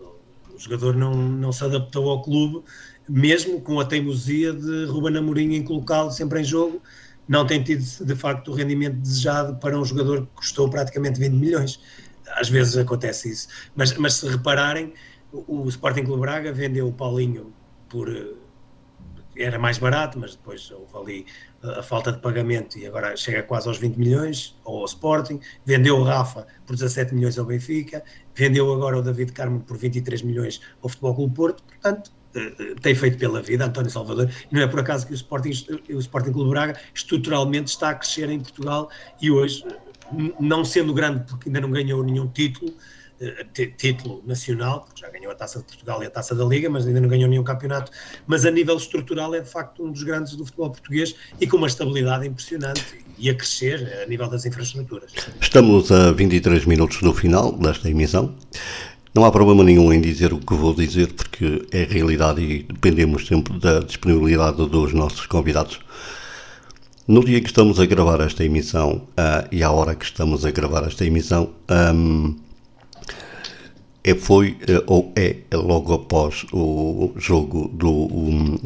[0.54, 2.64] o jogador não, não se adaptou ao clube
[3.08, 6.82] mesmo com a teimosia de Ruben Amorim em colocá-lo sempre em jogo,
[7.28, 11.34] não tem tido de facto o rendimento desejado para um jogador que custou praticamente 20
[11.34, 11.80] milhões.
[12.36, 13.48] Às vezes acontece isso.
[13.76, 14.94] Mas, mas se repararem,
[15.32, 17.54] o, o Sporting Clube Braga vendeu o Paulinho
[17.90, 18.10] por.
[18.10, 18.34] Eh,
[19.38, 21.26] era mais barato, mas depois houve ali
[21.72, 25.40] a, falta de pagamento e agora chega quase aos 20 milhões, ou ao Sporting.
[25.66, 28.04] Vendeu o Rafa por 17 milhões ao Benfica,
[28.36, 31.64] vendeu agora o David Carmo por 23 milhões ao Futebol Clube Porto.
[31.64, 35.16] Portanto, eh, tem feito pela vida, António Salvador, e não é por acaso que o
[35.16, 35.52] Sporting,
[35.90, 38.90] o Sporting Clube Braga estruturalmente está a crescer em Portugal
[39.22, 39.66] e hoje,
[40.40, 43.05] não sendo grande porque ainda não ganhou nenhum título, eh,
[43.78, 46.86] título nacional, porque já ganhou a Taça de Portugal e a Taça da Liga, mas
[46.86, 47.92] ainda não ganhou nenhum campeonato,
[48.28, 51.58] mas a nível estrutural é de facto um dos grandes do futebol português e com
[51.58, 52.84] uma estabilidade impressionante
[53.18, 55.12] e a crescer a nível das infraestruturas.
[55.42, 58.36] Estamos a 23 minutos do final desta emissão.
[59.14, 63.26] Não há problema nenhum em dizer o que vou dizer, porque é realidade e dependemos
[63.26, 65.80] sempre da disponibilidade dos nossos convidados.
[67.08, 70.52] No dia que estamos a gravar esta emissão uh, e à hora que estamos a
[70.52, 71.54] gravar esta emissão,
[71.94, 72.36] um,
[74.14, 78.58] foi uh, ou é logo após o jogo do, um,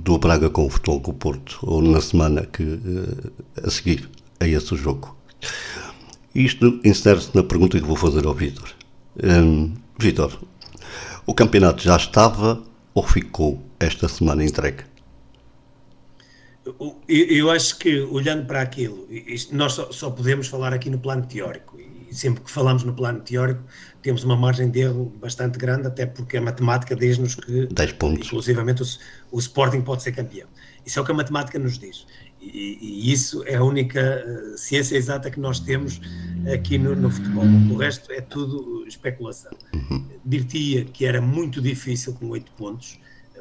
[0.00, 4.08] do Braga com o Futebol o Porto, ou na semana que, uh, a seguir
[4.40, 5.14] a esse jogo.
[6.34, 8.70] Isto insere-se na pergunta que vou fazer ao Vitor.
[9.22, 10.40] Hum, Vitor,
[11.26, 12.62] o campeonato já estava
[12.94, 14.84] ou ficou esta semana entregue?
[17.06, 19.06] Eu acho que, olhando para aquilo,
[19.52, 23.62] nós só, podemos falar aqui no plano teórico, e sempre que falamos no plano teórico,
[24.04, 28.26] temos uma margem de erro bastante grande, até porque a matemática diz-nos que, 10 pontos.
[28.26, 28.86] inclusivamente, o,
[29.32, 30.46] o Sporting pode ser campeão.
[30.84, 32.06] Isso é o que a matemática nos diz.
[32.38, 36.02] E, e, isso é a única uh, ciência exata que nós temos
[36.52, 37.46] aqui no, no, futebol.
[37.70, 39.52] O resto é tudo especulação.
[39.72, 40.04] Uhum.
[40.22, 43.00] Dir-te-ia que era muito difícil com oito pontos,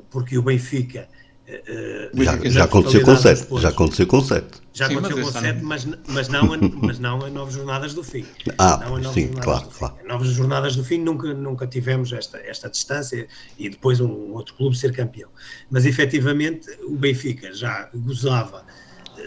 [0.09, 1.09] porque o Benfica.
[1.53, 3.47] Uh, já, já, aconteceu com sete.
[3.61, 4.61] Já aconteceu com sete.
[4.73, 8.03] Já sim, aconteceu com sete, mas, mas, não a, mas não a nove jornadas do
[8.03, 8.25] fim.
[8.57, 8.79] Ah,
[9.13, 9.95] sim, claro, claro.
[10.03, 13.27] Em nove jornadas do fim nunca, nunca tivemos esta, esta distância
[13.59, 15.29] e depois um outro clube ser campeão.
[15.69, 18.65] Mas efetivamente o Benfica já gozava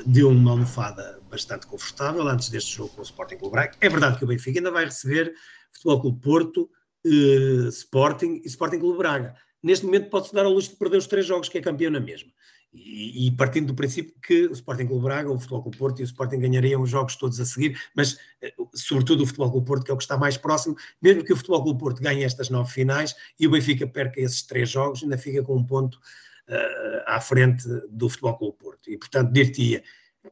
[0.05, 3.73] deu uma almofada bastante confortável antes deste jogo com o Sporting Clube Braga.
[3.81, 5.33] É verdade que o Benfica ainda vai receber
[5.73, 6.71] Futebol Clube Porto,
[7.05, 9.35] eh, Sporting e Sporting Clube Braga.
[9.63, 12.01] Neste momento pode-se dar ao luxo de perder os três jogos que é campeão na
[12.01, 12.31] mesma.
[12.73, 16.03] E, e, partindo do princípio que o Sporting Clube Braga, o Futebol Clube Porto e
[16.03, 19.85] o Sporting ganhariam os jogos todos a seguir, mas eh, sobretudo o Futebol Clube Porto,
[19.85, 22.51] que é o que está mais próximo, mesmo que o Futebol Clube Porto ganhe estas
[22.51, 27.03] nove finais e o Benfica perca esses três jogos, ainda fica com um ponto uh,
[27.07, 28.91] à frente do Futebol Clube Porto.
[28.91, 29.83] E, portanto, dir-te-ia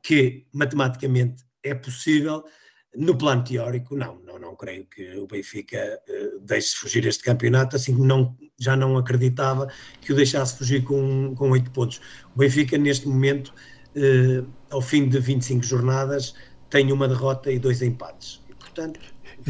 [0.03, 2.45] que matematicamente é possível,
[2.97, 7.77] no plano teórico, não, não, não creio que o Benfica uh, deixe fugir este campeonato,
[7.77, 9.69] assim como não, já não acreditava
[10.01, 12.01] que o deixasse fugir com, com 8 pontos.
[12.35, 13.53] O Benfica, neste momento,
[13.97, 16.35] uh, ao fim de 25 jornadas,
[16.71, 18.41] tem uma derrota e dois empates.
[18.49, 19.01] E, portanto,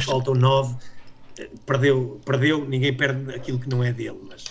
[0.00, 0.74] faltam 9.
[0.74, 4.44] Uh, perdeu, perdeu, ninguém perde aquilo que não é dele, mas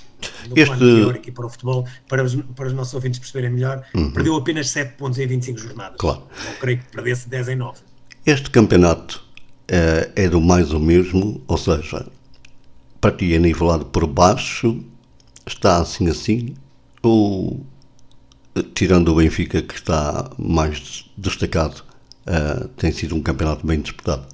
[0.48, 0.66] no este...
[0.66, 4.12] plano teórico e para o futebol, para os, para os nossos ouvintes perceberem melhor, uhum.
[4.12, 5.98] perdeu apenas 7 pontos em 25 jornadas.
[5.98, 6.24] Claro.
[6.46, 7.80] Não creio que perdesse 10 em 9.
[8.26, 9.22] Este campeonato
[9.68, 12.08] é, é do mais o mesmo, ou seja,
[13.02, 14.82] para ti é nivelado por baixo,
[15.46, 16.56] está assim assim,
[17.02, 17.66] ou
[18.74, 21.84] tirando o Benfica que está mais destacado,
[22.26, 24.26] uh, tem sido um campeonato bem disputado?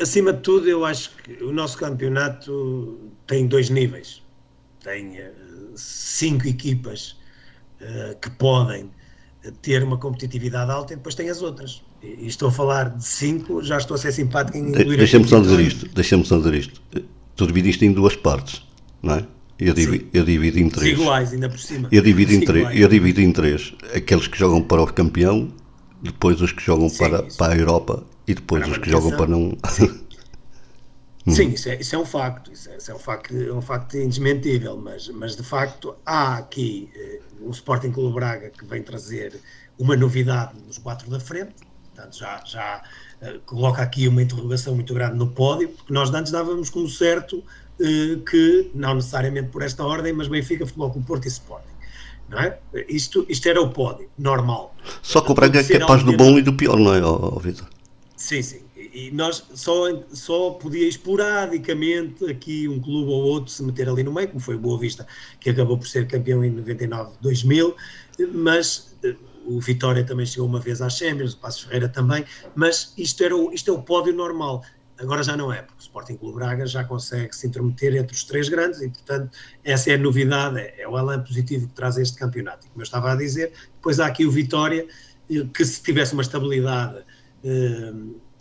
[0.00, 2.98] Acima de tudo, eu acho que o nosso campeonato
[3.28, 4.20] tem dois níveis.
[4.82, 5.20] Tem
[5.76, 7.16] cinco equipas
[7.80, 8.90] uh, que podem
[9.62, 13.62] ter uma competitividade alta e depois tem as outras e estou a falar de 5,
[13.62, 14.96] já estou a ser simpático em incluir.
[14.96, 16.80] Deixa-me só dizer isto, deixa-me só dizer isto.
[17.34, 18.62] Tu dividiste em duas partes,
[19.02, 19.26] não é?
[19.58, 20.98] Eu divido, eu divido em três.
[20.98, 21.88] Iguais, ainda por cima.
[21.90, 23.74] Eu divido, em três, eu divido em três.
[23.92, 25.52] Aqueles que jogam para o campeão,
[26.00, 29.10] depois os que jogam Sim, para, para a Europa e depois para os que jogam
[29.16, 29.58] para não.
[29.68, 29.90] Sim,
[31.26, 31.32] hum.
[31.32, 32.52] Sim isso, é, isso é um facto.
[32.52, 34.76] Isso é, isso é, um facto, é um facto indesmentível.
[34.76, 39.40] Mas, mas de facto há aqui eh, o Sporting Clube Braga que vem trazer
[39.76, 41.67] uma novidade nos quatro da frente
[41.98, 42.82] Portanto, já, já
[43.22, 47.38] uh, coloca aqui uma interrogação muito grande no pódio, porque nós antes dávamos como certo
[47.38, 51.66] uh, que, não necessariamente por esta ordem, mas Benfica, Futebol Clube Porto e Sporting.
[52.28, 52.58] Não é?
[52.88, 54.74] isto, isto era o pódio, normal.
[55.02, 57.66] Só que o Braga é capaz do bom e do pior, não é, oh, Vitor?
[58.16, 58.60] Sim, sim.
[58.76, 64.12] E nós só, só podia esporadicamente aqui um clube ou outro se meter ali no
[64.12, 65.06] meio, como foi o Boa Vista,
[65.40, 67.74] que acabou por ser campeão em 99-2000,
[68.34, 69.14] mas eh,
[69.48, 72.24] o Vitória também chegou uma vez às Champions, o Passos Ferreira também,
[72.54, 74.62] mas isto, era o, isto é o pódio normal.
[74.98, 78.24] Agora já não é, porque o Sporting Clube Braga já consegue se intrometer entre os
[78.24, 79.30] três grandes e, portanto,
[79.64, 82.66] essa é a novidade, é, é o elan positivo que traz este campeonato.
[82.66, 84.86] E como eu estava a dizer, depois há aqui o Vitória,
[85.30, 87.04] eh, que se tivesse uma estabilidade
[87.44, 87.92] eh,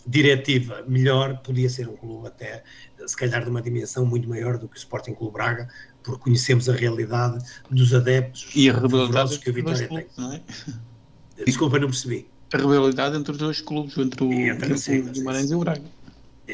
[0.07, 2.63] diretiva melhor, podia ser um clube até,
[3.05, 5.67] se calhar, de uma dimensão muito maior do que o Sporting Clube Braga,
[6.01, 7.37] porque conhecemos a realidade
[7.69, 10.07] dos adeptos e a que o Vitória tem.
[10.17, 10.41] Não é?
[11.45, 12.27] Desculpa, não percebi.
[12.53, 15.97] A rivalidade entre os dois clubes, entre o, entre, entre o Guimarães e o Braga.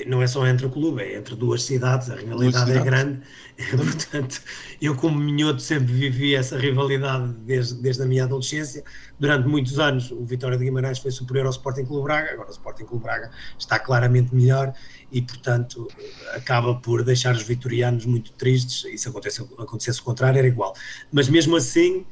[0.08, 3.22] Não é só entre o clube, é entre duas cidades, a rivalidade é grande.
[3.78, 4.42] Portanto,
[4.82, 8.84] eu, como minhoto, sempre vivi essa rivalidade desde, desde a minha adolescência.
[9.20, 12.52] Durante muitos anos, o Vitória de Guimarães foi superior ao Sporting Clube Braga, agora o
[12.52, 13.30] Sporting Clube Braga
[13.60, 14.74] está claramente melhor
[15.12, 15.88] e, portanto,
[16.34, 18.84] acaba por deixar os vitorianos muito tristes.
[18.86, 20.74] E se acontecesse, acontecesse o contrário, era igual.
[21.12, 22.04] Mas mesmo assim,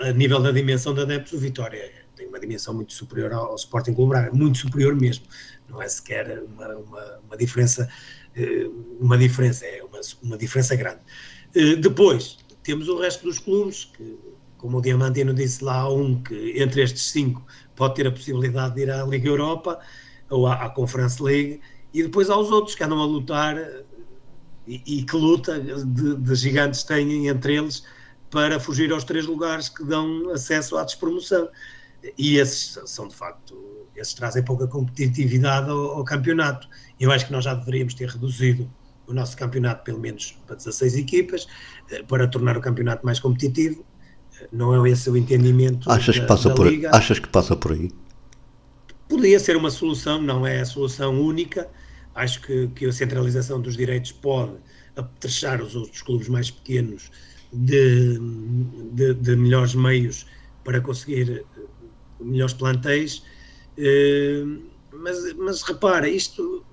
[0.00, 3.54] a nível da dimensão de adeptos, o Vitória tem uma dimensão muito superior ao, ao
[3.56, 5.24] Sporting Clube Braga, muito superior mesmo,
[5.68, 7.88] não é sequer uma, uma, uma diferença,
[8.36, 8.68] eh,
[9.00, 11.00] uma diferença, é uma, uma diferença grande.
[11.54, 14.18] Eh, depois, temos o resto dos clubes, que,
[14.56, 17.44] como o Diamantino disse lá, um que entre estes cinco
[17.74, 19.80] pode ter a possibilidade de ir à Liga Europa
[20.30, 21.60] ou à, à Conference League,
[21.92, 23.56] e depois há os outros que andam a lutar
[24.66, 27.82] e, e que luta de, de gigantes têm entre eles
[28.30, 31.50] para fugir aos três lugares que dão acesso à despromoção
[32.18, 36.68] e esses são de facto, esses trazem pouca competitividade ao, ao, campeonato.
[36.98, 38.68] Eu acho que nós já deveríamos ter reduzido
[39.06, 41.46] o nosso campeonato pelo menos para 16 equipas,
[41.90, 43.84] eh, para tornar o campeonato mais competitivo.
[44.40, 46.90] Eh, não é esse o entendimento achas da, que passa por, Liga.
[46.92, 47.90] Achas que passa por aí?
[49.08, 51.68] Poderia ser uma solução, não é a solução única.
[52.14, 54.54] Acho que, que a centralização dos direitos pode
[54.96, 57.10] apetrechar os outros clubes mais pequenos
[57.52, 58.18] de,
[58.92, 60.26] de, de melhores meios
[60.64, 61.44] para conseguir
[62.24, 63.22] melhores plantéis,
[63.76, 64.44] eh,
[64.92, 66.64] mas, mas repara, isto,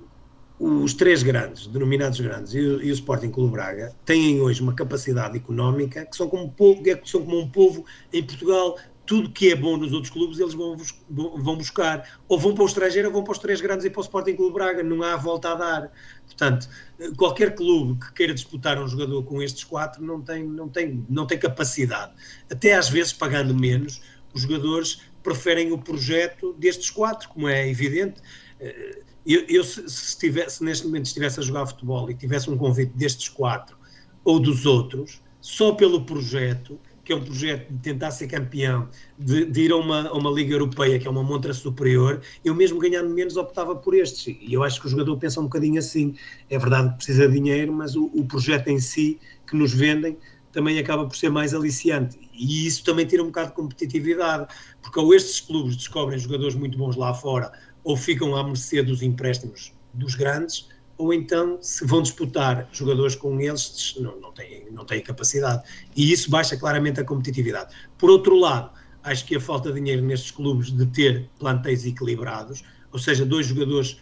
[0.60, 4.74] os três grandes, denominados grandes, e o, e o Sporting Clube Braga, têm hoje uma
[4.74, 8.78] capacidade económica que são como, que são como um povo em Portugal,
[9.10, 10.78] tudo que é bom nos outros clubes eles vão,
[11.10, 14.02] vão buscar, ou vão para o estrangeiro ou vão para os três grandes e para
[14.02, 15.92] o Sporting Clube Braga, não há volta a dar.
[16.28, 16.70] Portanto,
[17.18, 21.26] qualquer clube que queira disputar um jogador com estes quatro não tem, não tem, não
[21.26, 22.14] tem capacidade.
[22.52, 24.00] Até às vezes, pagando menos,
[24.32, 28.22] os jogadores preferem o projeto destes quatro, como é evidente.
[28.60, 32.58] Eh, eu, eu se, se, tivesse, neste momento estivesse a jogar futebol e tivesse um
[32.58, 33.78] convite destes quatro
[34.24, 39.46] ou dos outros, só pelo projeto, que é um projeto de tentar ser campeão, de,
[39.46, 42.80] de ir a uma, a uma Liga Europeia, que é uma montra superior, eu mesmo
[42.80, 44.28] ganhando menos optava por estes.
[44.40, 46.16] E eu acho que o jogador pensa um bocadinho assim.
[46.50, 50.18] É verdade que precisa de dinheiro, mas o, o projeto em si que nos vendem
[50.52, 52.18] também acaba por ser mais aliciante.
[52.34, 54.48] E isso também tira um bocado de competitividade,
[54.82, 57.52] porque ou estes clubes descobrem jogadores muito bons lá fora,
[57.84, 63.40] ou ficam à mercê dos empréstimos dos grandes, ou então se vão disputar jogadores com
[63.40, 65.64] eles, não, não, têm, não têm capacidade.
[65.96, 67.74] E isso baixa claramente a competitividade.
[67.98, 68.72] Por outro lado,
[69.04, 73.46] acho que a falta de dinheiro nestes clubes de ter plantéis equilibrados, ou seja, dois
[73.46, 73.98] jogadores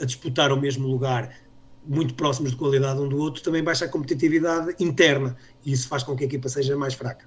[0.00, 1.34] a disputar o mesmo lugar,
[1.86, 6.02] muito próximos de qualidade um do outro, também baixa a competitividade interna e isso faz
[6.02, 7.24] com que a equipa seja mais fraca.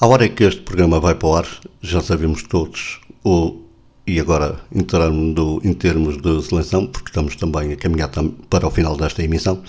[0.00, 1.46] À hora que este programa vai para o ar,
[1.82, 3.60] já sabemos todos o
[4.06, 8.10] e agora entrando em termos de seleção, porque estamos também a caminhar
[8.48, 9.62] para o final desta emissão,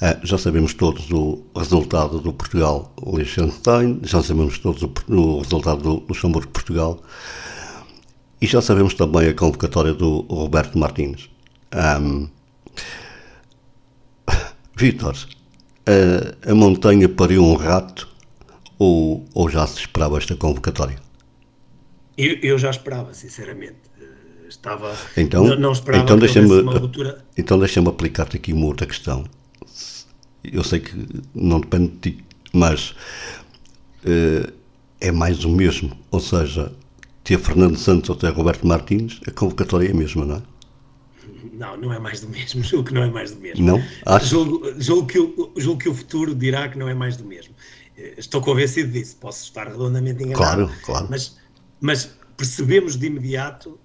[0.00, 7.02] eh, já sabemos todos o resultado do Portugal-Liechtenstein, já sabemos todos o resultado do Luxemburgo-Portugal
[8.40, 11.28] e já sabemos também a convocatória do Roberto Martins.
[11.74, 12.28] Um,
[14.80, 15.14] Vítor,
[15.84, 18.08] a, a montanha pariu um rato
[18.78, 20.96] ou, ou já se esperava esta convocatória?
[22.16, 23.76] Eu, eu já esperava, sinceramente.
[24.00, 27.22] Eh, estava, então, não, não esperava então deixa uma ruptura.
[27.36, 29.26] Então deixa-me aplicar-te aqui uma outra questão.
[30.42, 30.94] Eu sei que
[31.34, 32.94] não depende de ti, mas
[34.06, 34.50] uh,
[34.98, 35.94] é mais o mesmo.
[36.10, 36.72] Ou seja,
[37.22, 40.42] ter Fernando Santos ou ter Roberto Martins, a convocatória é a mesma, não é?
[41.52, 42.62] Não, não é mais do mesmo.
[42.64, 43.64] Julgo que não é mais do mesmo.
[43.64, 43.82] Não?
[44.06, 44.26] Acho...
[44.26, 47.54] Julgo, julgo, que o, julgo que o futuro dirá que não é mais do mesmo.
[47.96, 49.16] Eh, estou convencido disso.
[49.20, 50.66] Posso estar redondamente enganado.
[50.66, 51.06] Claro, claro.
[51.10, 51.38] Mas
[51.80, 53.78] mas percebemos de imediato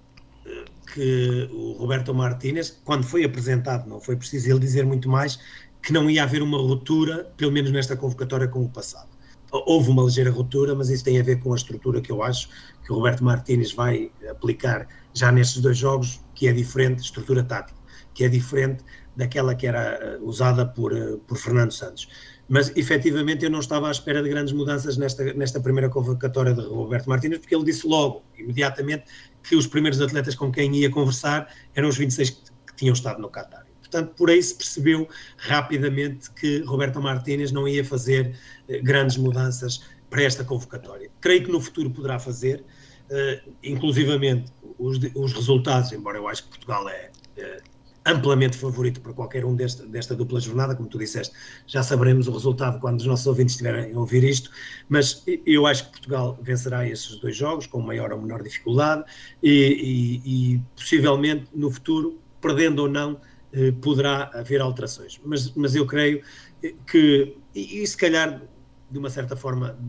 [0.46, 5.40] eh, que o Roberto Martínez, quando foi apresentado, não foi preciso ele dizer muito mais,
[5.82, 9.08] que não ia haver uma ruptura, pelo menos nesta convocatória, com o passado.
[9.52, 12.50] Houve uma ligeira ruptura, mas isso tem a ver com a estrutura que eu acho
[12.84, 17.80] que o Roberto Martínez vai aplicar já nestes dois jogos, que é diferente, estrutura tática,
[18.14, 18.84] que é diferente
[19.16, 22.08] daquela que era eh, usada por, eh, por Fernando Santos
[22.48, 26.62] mas efetivamente eu não estava à espera de grandes mudanças nesta, nesta primeira convocatória de
[26.62, 29.06] Roberto Martínez, porque ele disse logo, imediatamente,
[29.44, 33.20] que os primeiros atletas com quem ia conversar eram os 26 que, que tinham estado
[33.20, 33.66] no Qatar.
[33.80, 35.08] Portanto, por aí se percebeu
[35.38, 41.10] rapidamente que Roberto Martínez não ia fazer eh, grandes mudanças para esta convocatória.
[41.20, 42.64] Creio que no futuro poderá fazer,
[43.10, 47.62] eh, inclusivamente os, os resultados, embora eu acho que Portugal é, é
[48.06, 51.36] amplamente favorito para qualquer um deste, desta dupla jornada, como tu disseste,
[51.66, 54.52] já saberemos o resultado quando os nossos ouvintes estiverem a ouvir isto,
[54.88, 59.04] mas eu acho que Portugal vencerá esses dois jogos com maior ou menor dificuldade
[59.42, 63.20] e, e, e possivelmente no futuro, perdendo ou não,
[63.54, 65.20] eh, poderá haver alterações.
[65.26, 66.22] Mas, mas eu creio
[66.86, 68.42] que, e, e se calhar
[68.92, 69.80] de uma certa forma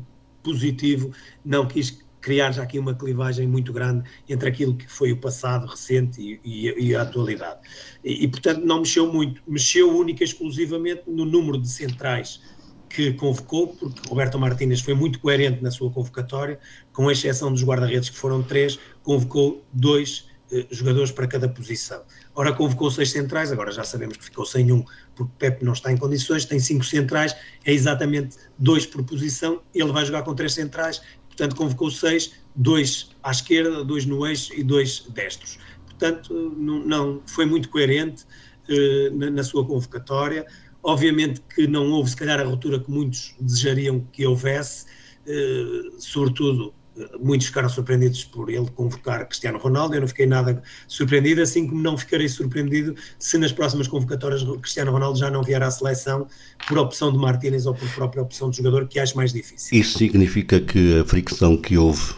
[0.42, 1.12] positivo,
[1.44, 5.64] não quis criar já aqui uma clivagem muito grande entre aquilo que foi o passado
[5.64, 7.60] recente e, e, e a atualidade.
[8.02, 9.40] E, e, portanto, não mexeu muito.
[9.46, 12.42] Mexeu única e exclusivamente no número de centrais
[12.88, 16.58] que convocou, porque Roberto Martínez foi muito coerente na sua convocatória,
[16.92, 22.02] com exceção dos guarda-redes, que foram três, convocou dois eh, jogadores para cada posição.
[22.34, 25.92] Ora, convocou seis centrais, agora já sabemos que ficou sem um, porque Pepe não está
[25.92, 30.54] em condições, tem cinco centrais, é exatamente dois por posição, ele vai jogar com três
[30.54, 31.02] centrais,
[31.36, 35.58] Portanto, convocou seis, dois à esquerda, dois no eixo e dois destros.
[35.84, 38.24] Portanto, não, não foi muito coerente
[38.70, 40.46] uh, na, na, sua convocatória.
[40.82, 44.86] Obviamente que não houve, se calhar, a ruptura que muitos desejariam que houvesse,
[45.26, 46.74] uh, sobretudo
[47.20, 49.94] muitos ficaram surpreendidos por ele convocar Cristiano Ronaldo.
[49.94, 54.92] Eu não fiquei nada surpreendido, assim como não ficarei surpreendido se nas próximas convocatórias Cristiano
[54.92, 56.26] Ronaldo já não vier à seleção
[56.68, 59.78] por opção de Martínez ou por própria opção de jogador, que acho mais difícil.
[59.78, 62.14] Isso significa que a fricção que houve,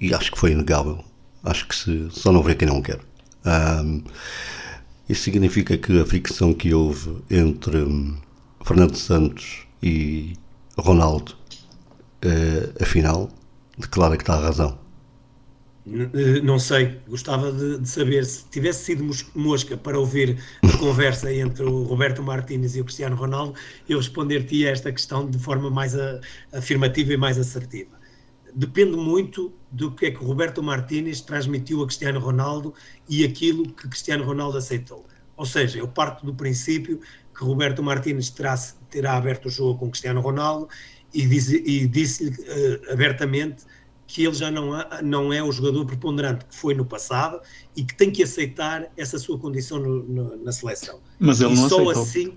[0.00, 1.04] e acho que foi inegável,
[1.44, 3.00] acho que se, só não vê quem não quer.
[3.44, 4.02] Um,
[5.08, 8.16] isso significa que a fricção que houve entre um,
[8.64, 10.34] Fernando Santos e
[10.78, 11.34] Ronaldo,
[12.24, 13.28] uh, afinal,
[13.78, 14.82] declara que está a razão.
[15.86, 19.04] Eh, não sei, gostava de, de, saber se tivesse sido
[19.34, 23.54] mosca para ouvir a conversa entre o Roberto Martínez e o Cristiano Ronaldo,
[23.88, 26.20] eu responder-te a esta questão de forma mais a,
[26.52, 28.00] afirmativa e mais assertiva.
[28.54, 32.74] Depende muito do que é que o Roberto Martínez transmitiu a Cristiano Ronaldo
[33.08, 35.06] e aquilo que Cristiano Ronaldo aceitou.
[35.36, 37.00] Ou seja, eu parto do princípio
[37.36, 38.54] que Roberto Martínez terá,
[38.90, 40.68] terá aberto o jogo com Cristiano Ronaldo
[41.14, 43.64] e, e disse-lhe uh, abertamente
[44.06, 47.40] que ele já não, há, não é o jogador preponderante que foi no passado
[47.74, 51.00] e que tem que aceitar essa sua condição no, no, na seleção.
[51.18, 52.02] Mas ele e não só aceitou.
[52.02, 52.34] assim.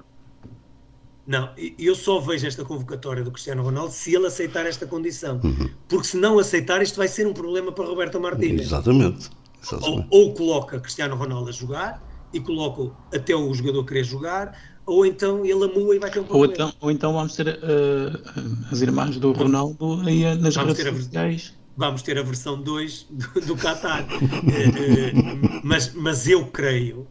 [1.27, 1.49] Não,
[1.79, 5.41] eu só vejo esta convocatória do Cristiano Ronaldo se ele aceitar esta condição.
[5.43, 5.69] Uhum.
[5.89, 8.67] Porque se não aceitar, isto vai ser um problema para Roberto Martínez.
[8.67, 9.29] Exatamente.
[9.61, 10.07] Exatamente.
[10.11, 12.01] Ou, ou, coloca Cristiano Ronaldo a jogar
[12.31, 14.55] e coloca até o jogador querer jogar,
[14.85, 16.47] ou então ele amua e vai ter um problema.
[16.47, 20.77] Ou então, ou então vamos ter uh, as irmãs do Ronaldo aí eh, nas vamos
[20.77, 21.53] redes sociais.
[21.77, 24.05] Vamos ter a versão 2 do, do Qatar.
[24.05, 27.07] uh, mas, mas eu creio,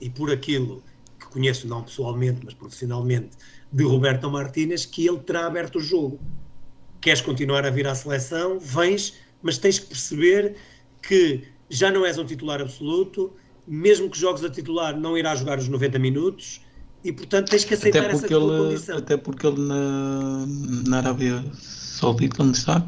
[0.00, 0.82] e por aquilo
[1.32, 3.30] conheço não pessoalmente, mas profissionalmente,
[3.72, 6.20] de Roberto Martínez, que ele terá aberto o jogo.
[7.00, 8.60] Queres continuar a vir à seleção?
[8.60, 10.56] Vens, mas tens que perceber
[11.00, 13.32] que já não és um titular absoluto,
[13.66, 16.60] mesmo que jogues a titular, não irá jogar os 90 minutos
[17.04, 18.98] e, portanto, tens que aceitar até porque essa ele, condição.
[18.98, 20.46] Até porque ele na,
[20.86, 22.84] na Arábia Saudita, onde está,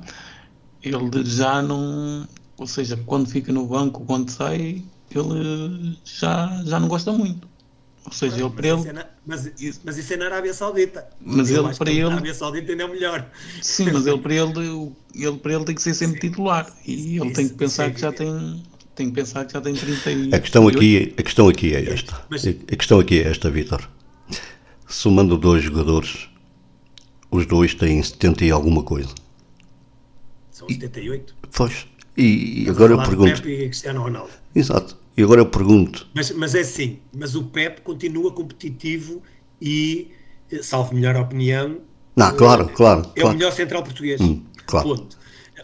[0.83, 2.29] ele já não.
[2.57, 7.49] Ou seja, quando fica no banco, quando sai, ele já, já não gosta muito.
[8.07, 8.89] Ou seja, ele para ele.
[8.89, 9.51] É na, mas,
[9.83, 11.09] mas, isso é na Arábia Saudita.
[11.21, 12.03] Mas eu ele para ele.
[12.03, 13.27] Na Arábia Saudita ainda é melhor.
[13.63, 16.29] Sim, mas ele para ele, ele, para ele tem que ser sempre Sim.
[16.29, 16.71] titular.
[16.87, 18.63] E ele isso, tem que pensar que já tem.
[18.95, 20.35] Tem que pensar que já tem 30 e...
[20.35, 22.25] a questão aqui A questão aqui é esta.
[22.31, 23.89] Mas, a questão aqui é esta, Vitor.
[24.95, 26.29] Somando dois jogadores,
[27.29, 29.13] os dois têm 70 e alguma coisa.
[30.53, 31.35] São 78?
[31.51, 31.89] Pois.
[32.17, 33.35] E, e agora eu pergunto.
[33.35, 34.31] Pepe e Cristiano Ronaldo.
[34.55, 34.97] Exato.
[35.17, 36.07] E agora eu pergunto.
[36.15, 39.21] Mas, mas é assim, mas o Pep continua competitivo
[39.61, 40.13] e,
[40.63, 41.81] salvo melhor opinião.
[42.15, 43.01] Não, claro, claro.
[43.17, 43.35] É claro.
[43.35, 44.21] o melhor central português.
[44.21, 44.91] Hum, claro.
[44.91, 45.19] Ponto.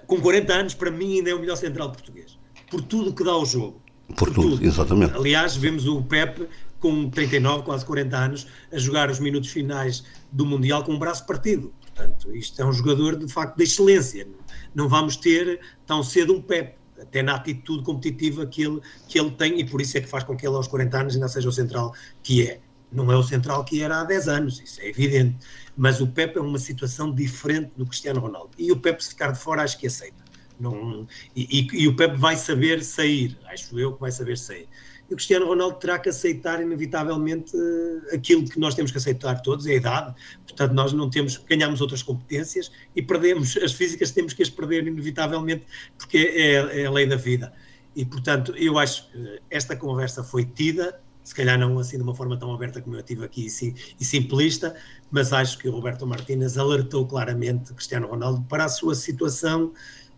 [0.08, 2.36] Com 40 anos, para mim, ainda é o melhor central português.
[2.68, 3.80] Por tudo que dá ao jogo.
[4.08, 5.14] Por, por tudo, tudo, exatamente.
[5.14, 6.48] Aliás, vemos o Pep
[6.80, 10.02] com 39, quase 40 anos, a jogar os minutos finais
[10.32, 11.72] do Mundial com um braço partido.
[11.80, 14.26] Portanto, isto é um jogador de facto de excelência.
[14.74, 19.30] Não vamos ter tão cedo um Pep até na atitude competitiva que ele, que ele
[19.30, 21.48] tem, e por isso é que faz com que ele aos 40 anos ainda seja
[21.48, 22.60] o central que é.
[22.92, 25.36] Não é o central que era há 10 anos, isso é evidente.
[25.76, 28.50] Mas o Pepe é uma situação diferente do Cristiano Ronaldo.
[28.58, 30.22] E o Pepe, se ficar de fora, acho que aceita.
[30.58, 34.68] Não, e, e, e o Pepe vai saber sair, acho eu que vai saber sair
[35.14, 39.66] o Cristiano Ronaldo terá que aceitar inevitavelmente eh, aquilo que nós temos que aceitar todos,
[39.66, 40.14] é a idade,
[40.46, 44.86] portanto nós não temos, ganhamos outras competências e perdemos as físicas, temos que as perder
[44.86, 45.66] inevitavelmente
[45.98, 47.52] porque é, é a lei da vida.
[47.94, 52.14] E portanto eu acho que esta conversa foi tida, se calhar não assim de uma
[52.14, 54.74] forma tão aberta como eu tive aqui e simplista,
[55.10, 59.72] mas acho que o Roberto Martínez alertou claramente Cristiano Ronaldo para a sua situação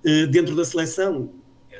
[0.04, 1.32] eh, dentro da seleção.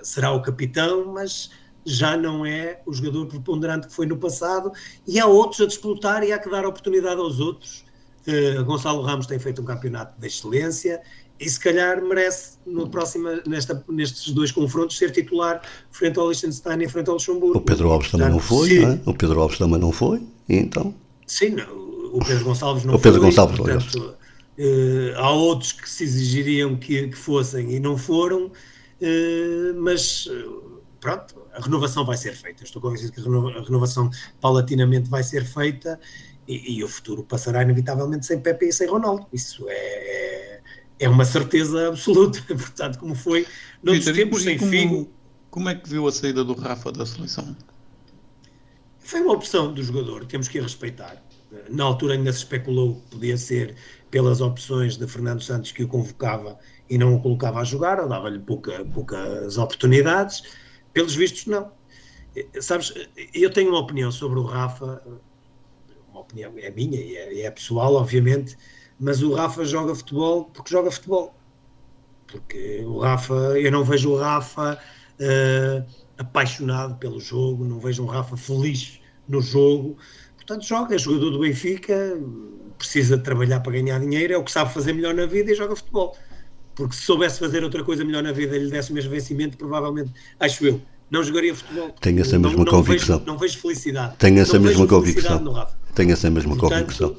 [0.02, 1.50] Será o capitão, mas
[1.84, 4.72] já não é o jogador preponderante que foi no passado
[5.06, 7.84] e há outros a disputar e há que dar oportunidade aos outros.
[8.26, 11.02] Uh, Gonçalo Ramos tem feito um campeonato de excelência
[11.40, 15.60] e se calhar merece no próximo, nesta, nestes dois confrontos ser titular
[15.90, 17.58] frente ao Liechtenstein e frente ao Luxemburgo.
[17.58, 19.00] O Pedro Alves também não foi, não é?
[19.06, 20.94] O Pedro Alves também não foi, e então?
[21.26, 23.30] Sim, não, o Pedro Gonçalves não o Pedro foi.
[23.30, 24.14] Gonçalves, portanto,
[24.58, 30.28] uh, há outros que se exigiriam que, que fossem e não foram, uh, mas
[31.02, 32.62] pronto, a renovação vai ser feita.
[32.62, 34.08] Estou convencido que a renovação
[34.40, 36.00] paulatinamente vai ser feita
[36.46, 39.26] e, e o futuro passará inevitavelmente sem Pepe e sem Ronaldo.
[39.32, 40.60] Isso é,
[41.00, 42.40] é uma certeza absoluta.
[42.46, 43.44] Portanto, como foi
[43.82, 45.10] noutros Peter, tempos sem como, Figo.
[45.50, 47.54] Como é que viu a saída do Rafa da seleção?
[49.00, 51.20] Foi uma opção do jogador, temos que a respeitar.
[51.68, 53.74] Na altura ainda se especulou que podia ser
[54.10, 58.08] pelas opções de Fernando Santos que o convocava e não o colocava a jogar, ou
[58.08, 60.44] dava-lhe pouca, poucas oportunidades
[60.92, 61.70] pelos vistos, não.
[62.60, 62.94] Sabes,
[63.34, 65.02] eu tenho uma opinião sobre o Rafa,
[66.10, 68.56] uma opinião é minha e é, é, pessoal, obviamente,
[68.98, 71.34] mas o Rafa joga futebol porque joga futebol.
[72.26, 74.78] Porque o Rafa, eu não vejo o Rafa
[75.20, 75.86] uh,
[76.16, 79.98] apaixonado pelo jogo, não vejo um Rafa feliz no jogo.
[80.36, 82.18] Portanto, joga, é jogador do Benfica,
[82.78, 85.76] precisa trabalhar para ganhar dinheiro, é o que sabe fazer melhor na vida e joga
[85.76, 86.16] futebol
[86.74, 89.56] porque se soubesse fazer outra coisa melhor na vida e lhe desse o mesmo vencimento,
[89.56, 90.10] provavelmente,
[90.40, 91.90] acho eu, não jogaria futebol.
[92.00, 93.18] Tenho essa mesma não, não convicção.
[93.18, 94.16] Vejo, não vejo felicidade.
[94.16, 95.68] Tenho essa não mesma convicção.
[95.94, 97.16] Tenho essa mesma Portanto, convicção.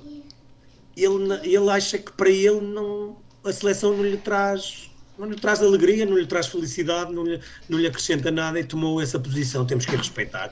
[0.98, 5.62] Ele, ele acha que para ele não, a seleção não lhe traz não lhe traz
[5.62, 7.40] alegria, não lhe traz felicidade, não lhe,
[7.70, 10.52] não lhe acrescenta nada e tomou essa posição, temos que respeitar.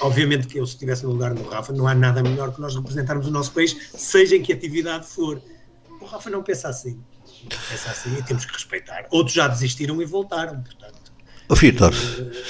[0.00, 2.76] Obviamente que eu, se estivesse no lugar do Rafa, não há nada melhor que nós
[2.76, 5.42] representarmos o nosso país, seja em que atividade for.
[6.00, 6.96] O Rafa não pensa assim
[7.46, 9.06] pensa assim e temos que respeitar.
[9.10, 11.12] Outros já desistiram e voltaram, portanto.
[11.48, 11.94] O Vitor.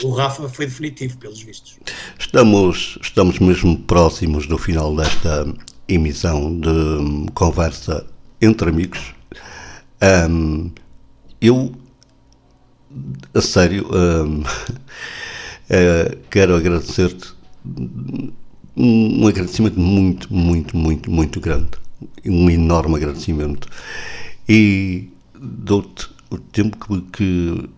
[0.03, 1.78] O Rafa foi definitivo, pelos vistos.
[2.18, 5.47] Estamos, estamos mesmo próximos do final desta
[5.86, 8.07] emissão de conversa
[8.40, 9.14] entre amigos.
[10.30, 10.70] Um,
[11.40, 11.74] eu,
[13.34, 14.42] a sério, um,
[15.68, 17.34] é, quero agradecer-te
[18.74, 21.70] um agradecimento muito, muito, muito, muito grande
[22.24, 23.68] um enorme agradecimento.
[24.49, 27.70] E dou-te o tempo que, que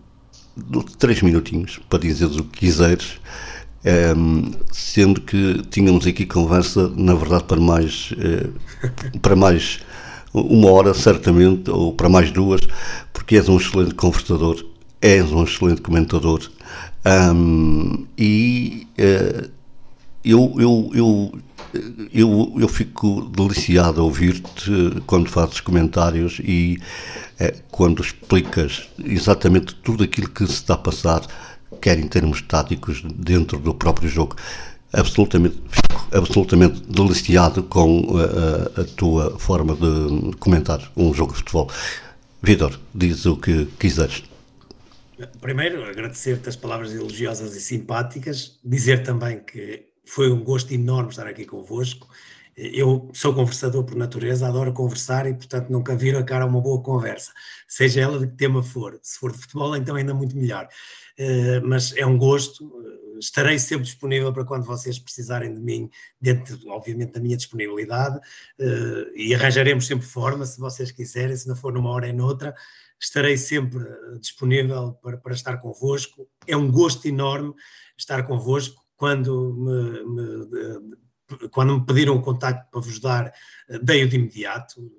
[0.55, 3.19] dou-te três minutinhos para dizeres o que quiseres,
[3.83, 9.79] um, ehm, sendo que tínhamos aqui conversa, na verdade, para mais, uh, para mais
[10.33, 12.61] uma hora, certamente, ou para mais duas,
[13.13, 14.63] porque és um excelente conversador,
[15.01, 16.49] és um excelente comentador.
[17.05, 19.49] Um, ehm, e uh,
[20.23, 21.41] eu, eu, eu
[22.13, 24.71] eu, eu fico deliciado a ouvir-te
[25.05, 26.79] quando fazes comentários e
[27.39, 31.21] é, quando explicas exatamente tudo aquilo que se está a passar,
[31.81, 34.35] quer em termos táticos, dentro do próprio jogo.
[34.91, 41.39] Absolutamente, fico absolutamente deliciado com a, a, a tua forma de comentar um jogo de
[41.39, 41.69] futebol.
[42.41, 44.23] Vitor, diz o que quiseres.
[45.41, 51.27] Primeiro, agradecer-te as palavras elogiosas e simpáticas, dizer também que foi um gosto enorme estar
[51.27, 52.09] aqui convosco.
[52.57, 56.59] Eu sou conversador por natureza, adoro conversar e, portanto, nunca viro a cara a uma
[56.59, 57.31] boa conversa,
[57.67, 58.99] seja ela de que tema for.
[59.01, 60.67] Se for de futebol, então ainda muito melhor.
[61.17, 62.69] Uh, mas é um gosto,
[63.19, 65.89] estarei sempre disponível para quando vocês precisarem de mim,
[66.19, 71.55] dentro, obviamente, da minha disponibilidade, uh, e arranjaremos sempre forma, se vocês quiserem, se não
[71.55, 72.53] for numa hora é noutra,
[72.99, 73.85] estarei sempre
[74.19, 76.27] disponível para, para estar convosco.
[76.45, 77.53] É um gosto enorme
[77.97, 83.33] estar convosco quando me, me, quando me pediram o contacto para vos dar,
[83.81, 84.91] dei-o de imediato.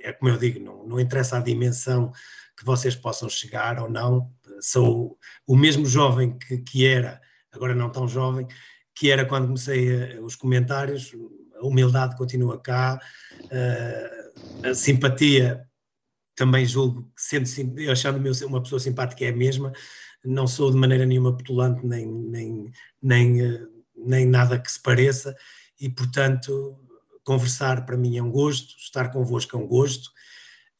[0.00, 2.12] É como eu digo, não, não interessa a dimensão
[2.54, 4.30] que vocês possam chegar ou não.
[4.60, 7.18] Sou o mesmo jovem que, que era,
[7.50, 8.46] agora não tão jovem,
[8.94, 11.10] que era quando comecei a, os comentários.
[11.54, 13.00] A humildade continua cá,
[14.62, 15.66] a, a simpatia
[16.34, 17.48] também julgo, sendo,
[17.90, 19.72] achando-me uma pessoa simpática é a mesma,
[20.26, 23.66] não sou de maneira nenhuma petulante, nem, nem, nem, eh,
[23.96, 25.34] nem nada que se pareça,
[25.80, 26.76] e portanto,
[27.24, 30.10] conversar para mim é um gosto, estar convosco é um gosto,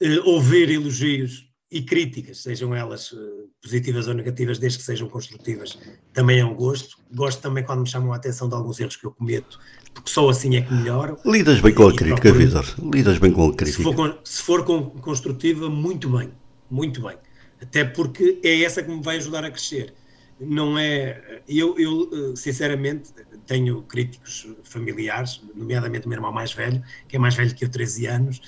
[0.02, 5.78] uh, ouvir elogios e críticas, sejam elas uh, positivas ou negativas, desde que sejam construtivas,
[6.12, 6.96] também é um gosto.
[7.12, 9.58] Gosto também quando me chamam a atenção de alguns erros que eu cometo,
[9.92, 11.18] porque só assim é que melhoro.
[11.24, 12.64] Lidas bem com a crítica, Vitor.
[12.92, 13.82] Lidas bem com a crítica.
[13.82, 14.64] Se for, se for
[15.00, 16.32] construtiva, muito bem,
[16.70, 17.16] muito bem
[17.60, 19.94] até porque é essa que me vai ajudar a crescer.
[20.38, 21.42] Não é.
[21.48, 23.10] Eu, eu, eh, sinceramente,
[23.46, 27.70] tenho críticos familiares, nomeadamente o meu irmão mais velho, que é mais velho que eu,
[27.70, 28.42] 13 anos,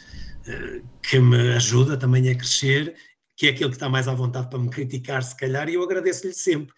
[0.46, 2.94] eh, que me ajuda também a crescer,
[3.34, 5.82] que é aquele que está mais à vontade para me criticar, se calhar, e eu
[5.82, 6.74] agradeço-lhe sempre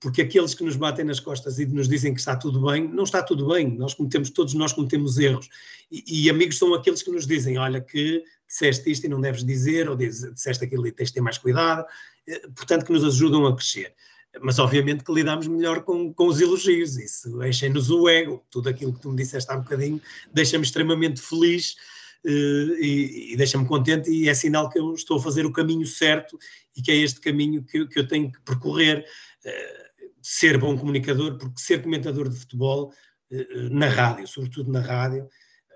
[0.00, 3.04] porque aqueles que nos batem nas costas e nos dizem que está tudo bem, não
[3.04, 5.48] está tudo bem, nós cometemos, todos nós cometemos erros,
[5.90, 8.22] e, e amigos são aqueles que nos dizem, olha que
[8.52, 11.86] disseste isto e não deves dizer, ou disseste aquilo e tens de ter mais cuidado,
[12.26, 13.94] eh, portanto que nos ajudam a crescer.
[14.40, 18.92] Mas obviamente que lidamos melhor com, com os elogios, isso enche-nos o ego, tudo aquilo
[18.94, 20.00] que tu me disseste há bocadinho
[20.32, 21.76] deixa-me extremamente feliz,
[22.24, 25.84] Uh, e, e deixa-me contente e é sinal que eu estou a fazer o caminho
[25.84, 26.38] certo
[26.76, 29.04] e que é este caminho que, que eu tenho que percorrer.
[29.44, 29.90] Eh,
[30.22, 32.94] ser bom comunicador, porque ser comentador de futebol
[33.30, 35.28] eh, eh, na rádio, sobretudo na rádio,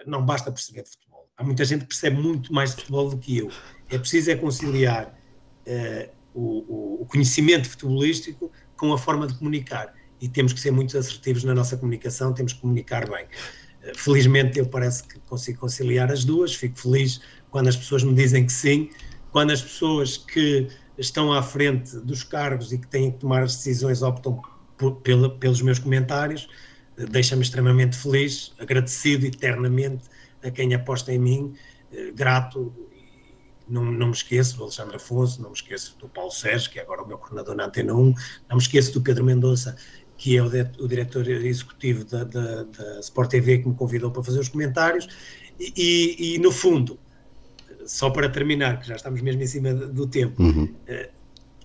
[0.06, 1.05] não basta perceber futebol.
[1.38, 3.50] Há muita gente que percebe muito mais de futebol do que eu.
[3.90, 5.14] É preciso é conciliar
[5.66, 9.92] uh, o, o, conhecimento futebolístico com a forma de comunicar.
[10.18, 13.26] E temos que ser muito assertivos na nossa comunicação, temos que comunicar bem.
[13.26, 17.20] Uh, felizmente eu parece que consigo conciliar as duas, fico feliz
[17.50, 18.88] quando as pessoas me dizem que sim,
[19.30, 23.56] quando as pessoas que estão à frente dos cargos e que têm que tomar as
[23.56, 24.40] decisões optam
[25.38, 26.48] pelos meus comentários,
[27.10, 30.08] deixa-me extremamente feliz, agradecido eternamente
[30.46, 31.54] a quem aposta em mim,
[31.92, 32.72] eh, grato.
[33.68, 36.82] Não, não me esqueço do Alexandre Afonso, não me esqueço do Paulo Sérgio, que é
[36.82, 37.96] agora o meu coordenador na Antena 1,
[38.48, 39.76] não me esqueço do Pedro Mendonça,
[40.16, 44.12] que é o, de, o diretor executivo da, da, da, Sport TV, que me convidou
[44.12, 45.08] para fazer os comentários,
[45.58, 46.96] e, e, e no fundo,
[47.86, 50.64] só para terminar, que já estamos mesmo em cima do tempo, uhum.
[50.64, 51.16] uh,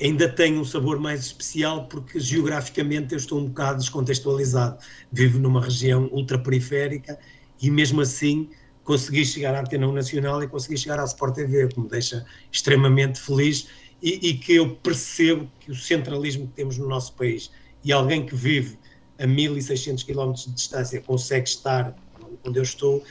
[0.02, 4.78] ainda tem um sabor mais especial porque geograficamente eu estou um bocado descontextualizado.
[5.12, 7.20] Vivo numa região ultraperiférica
[7.62, 8.50] e mesmo assim
[8.92, 12.26] consegui chegar à Antena Nacional e consegui chegar à Sport TV, o que me deixa
[12.52, 13.70] extremamente feliz
[14.04, 17.50] e, e, que eu percebo que o centralismo que temos no nosso país
[17.86, 18.78] e alguém que vive
[19.18, 21.96] a 1600 km de distância consegue estar
[22.44, 23.02] onde eu estou,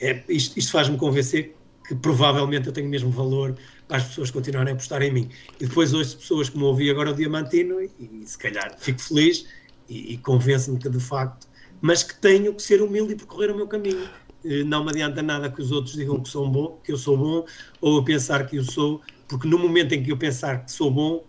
[0.00, 1.54] é, isto, isto faz-me convencer
[1.86, 5.30] que provavelmente eu tenho o mesmo valor para as pessoas continuarem a apostar em mim.
[5.60, 9.46] E depois ouço pessoas como ouvi agora o Diamantino e, e se calhar fico feliz
[9.88, 11.46] e, e convenço-me que de facto,
[11.80, 14.08] mas que tenho que ser humilde e percorrer o meu caminho.
[14.44, 17.16] Eh, não me adianta nada que os outros digam que sou bom, que eu sou
[17.16, 17.44] bom,
[17.80, 20.90] ou eu pensar que eu sou, porque no momento em que eu pensar que sou
[20.90, 21.24] bom,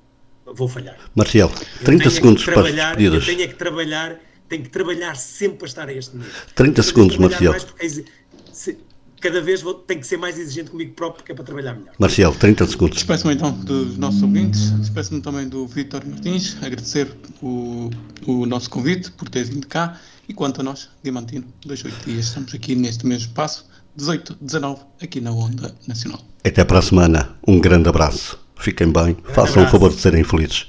[0.46, 0.98] vou falhar.
[1.16, 1.52] Marcial,
[1.84, 5.94] 30 segundos para as Eu tenho que trabalhar, tenho que trabalhar sempre para estar a
[5.94, 6.32] este nível.
[6.56, 7.56] 30 segundos, Marcial.
[9.20, 11.94] cada vez vou, tenho que ser mais exigente comigo próprio, porque é para trabalhar melhor.
[12.00, 12.98] Marcial, 30 segundos.
[12.98, 17.08] Despeço-me então dos nossos ouvintes, despeço-me também do Vítor Martins, agradecer
[17.42, 17.90] o,
[18.26, 20.00] o nosso convite por ter vindo cá
[20.30, 23.66] e quanto a nós, Diamantino, dois oito dias, estamos aqui neste mesmo espaço,
[23.96, 26.22] 18, 19, aqui na Onda Nacional.
[26.46, 27.36] Até para a semana.
[27.46, 28.40] Um grande abraço.
[28.56, 29.18] Fiquem bem.
[29.34, 30.68] Façam o favor de serem felizes.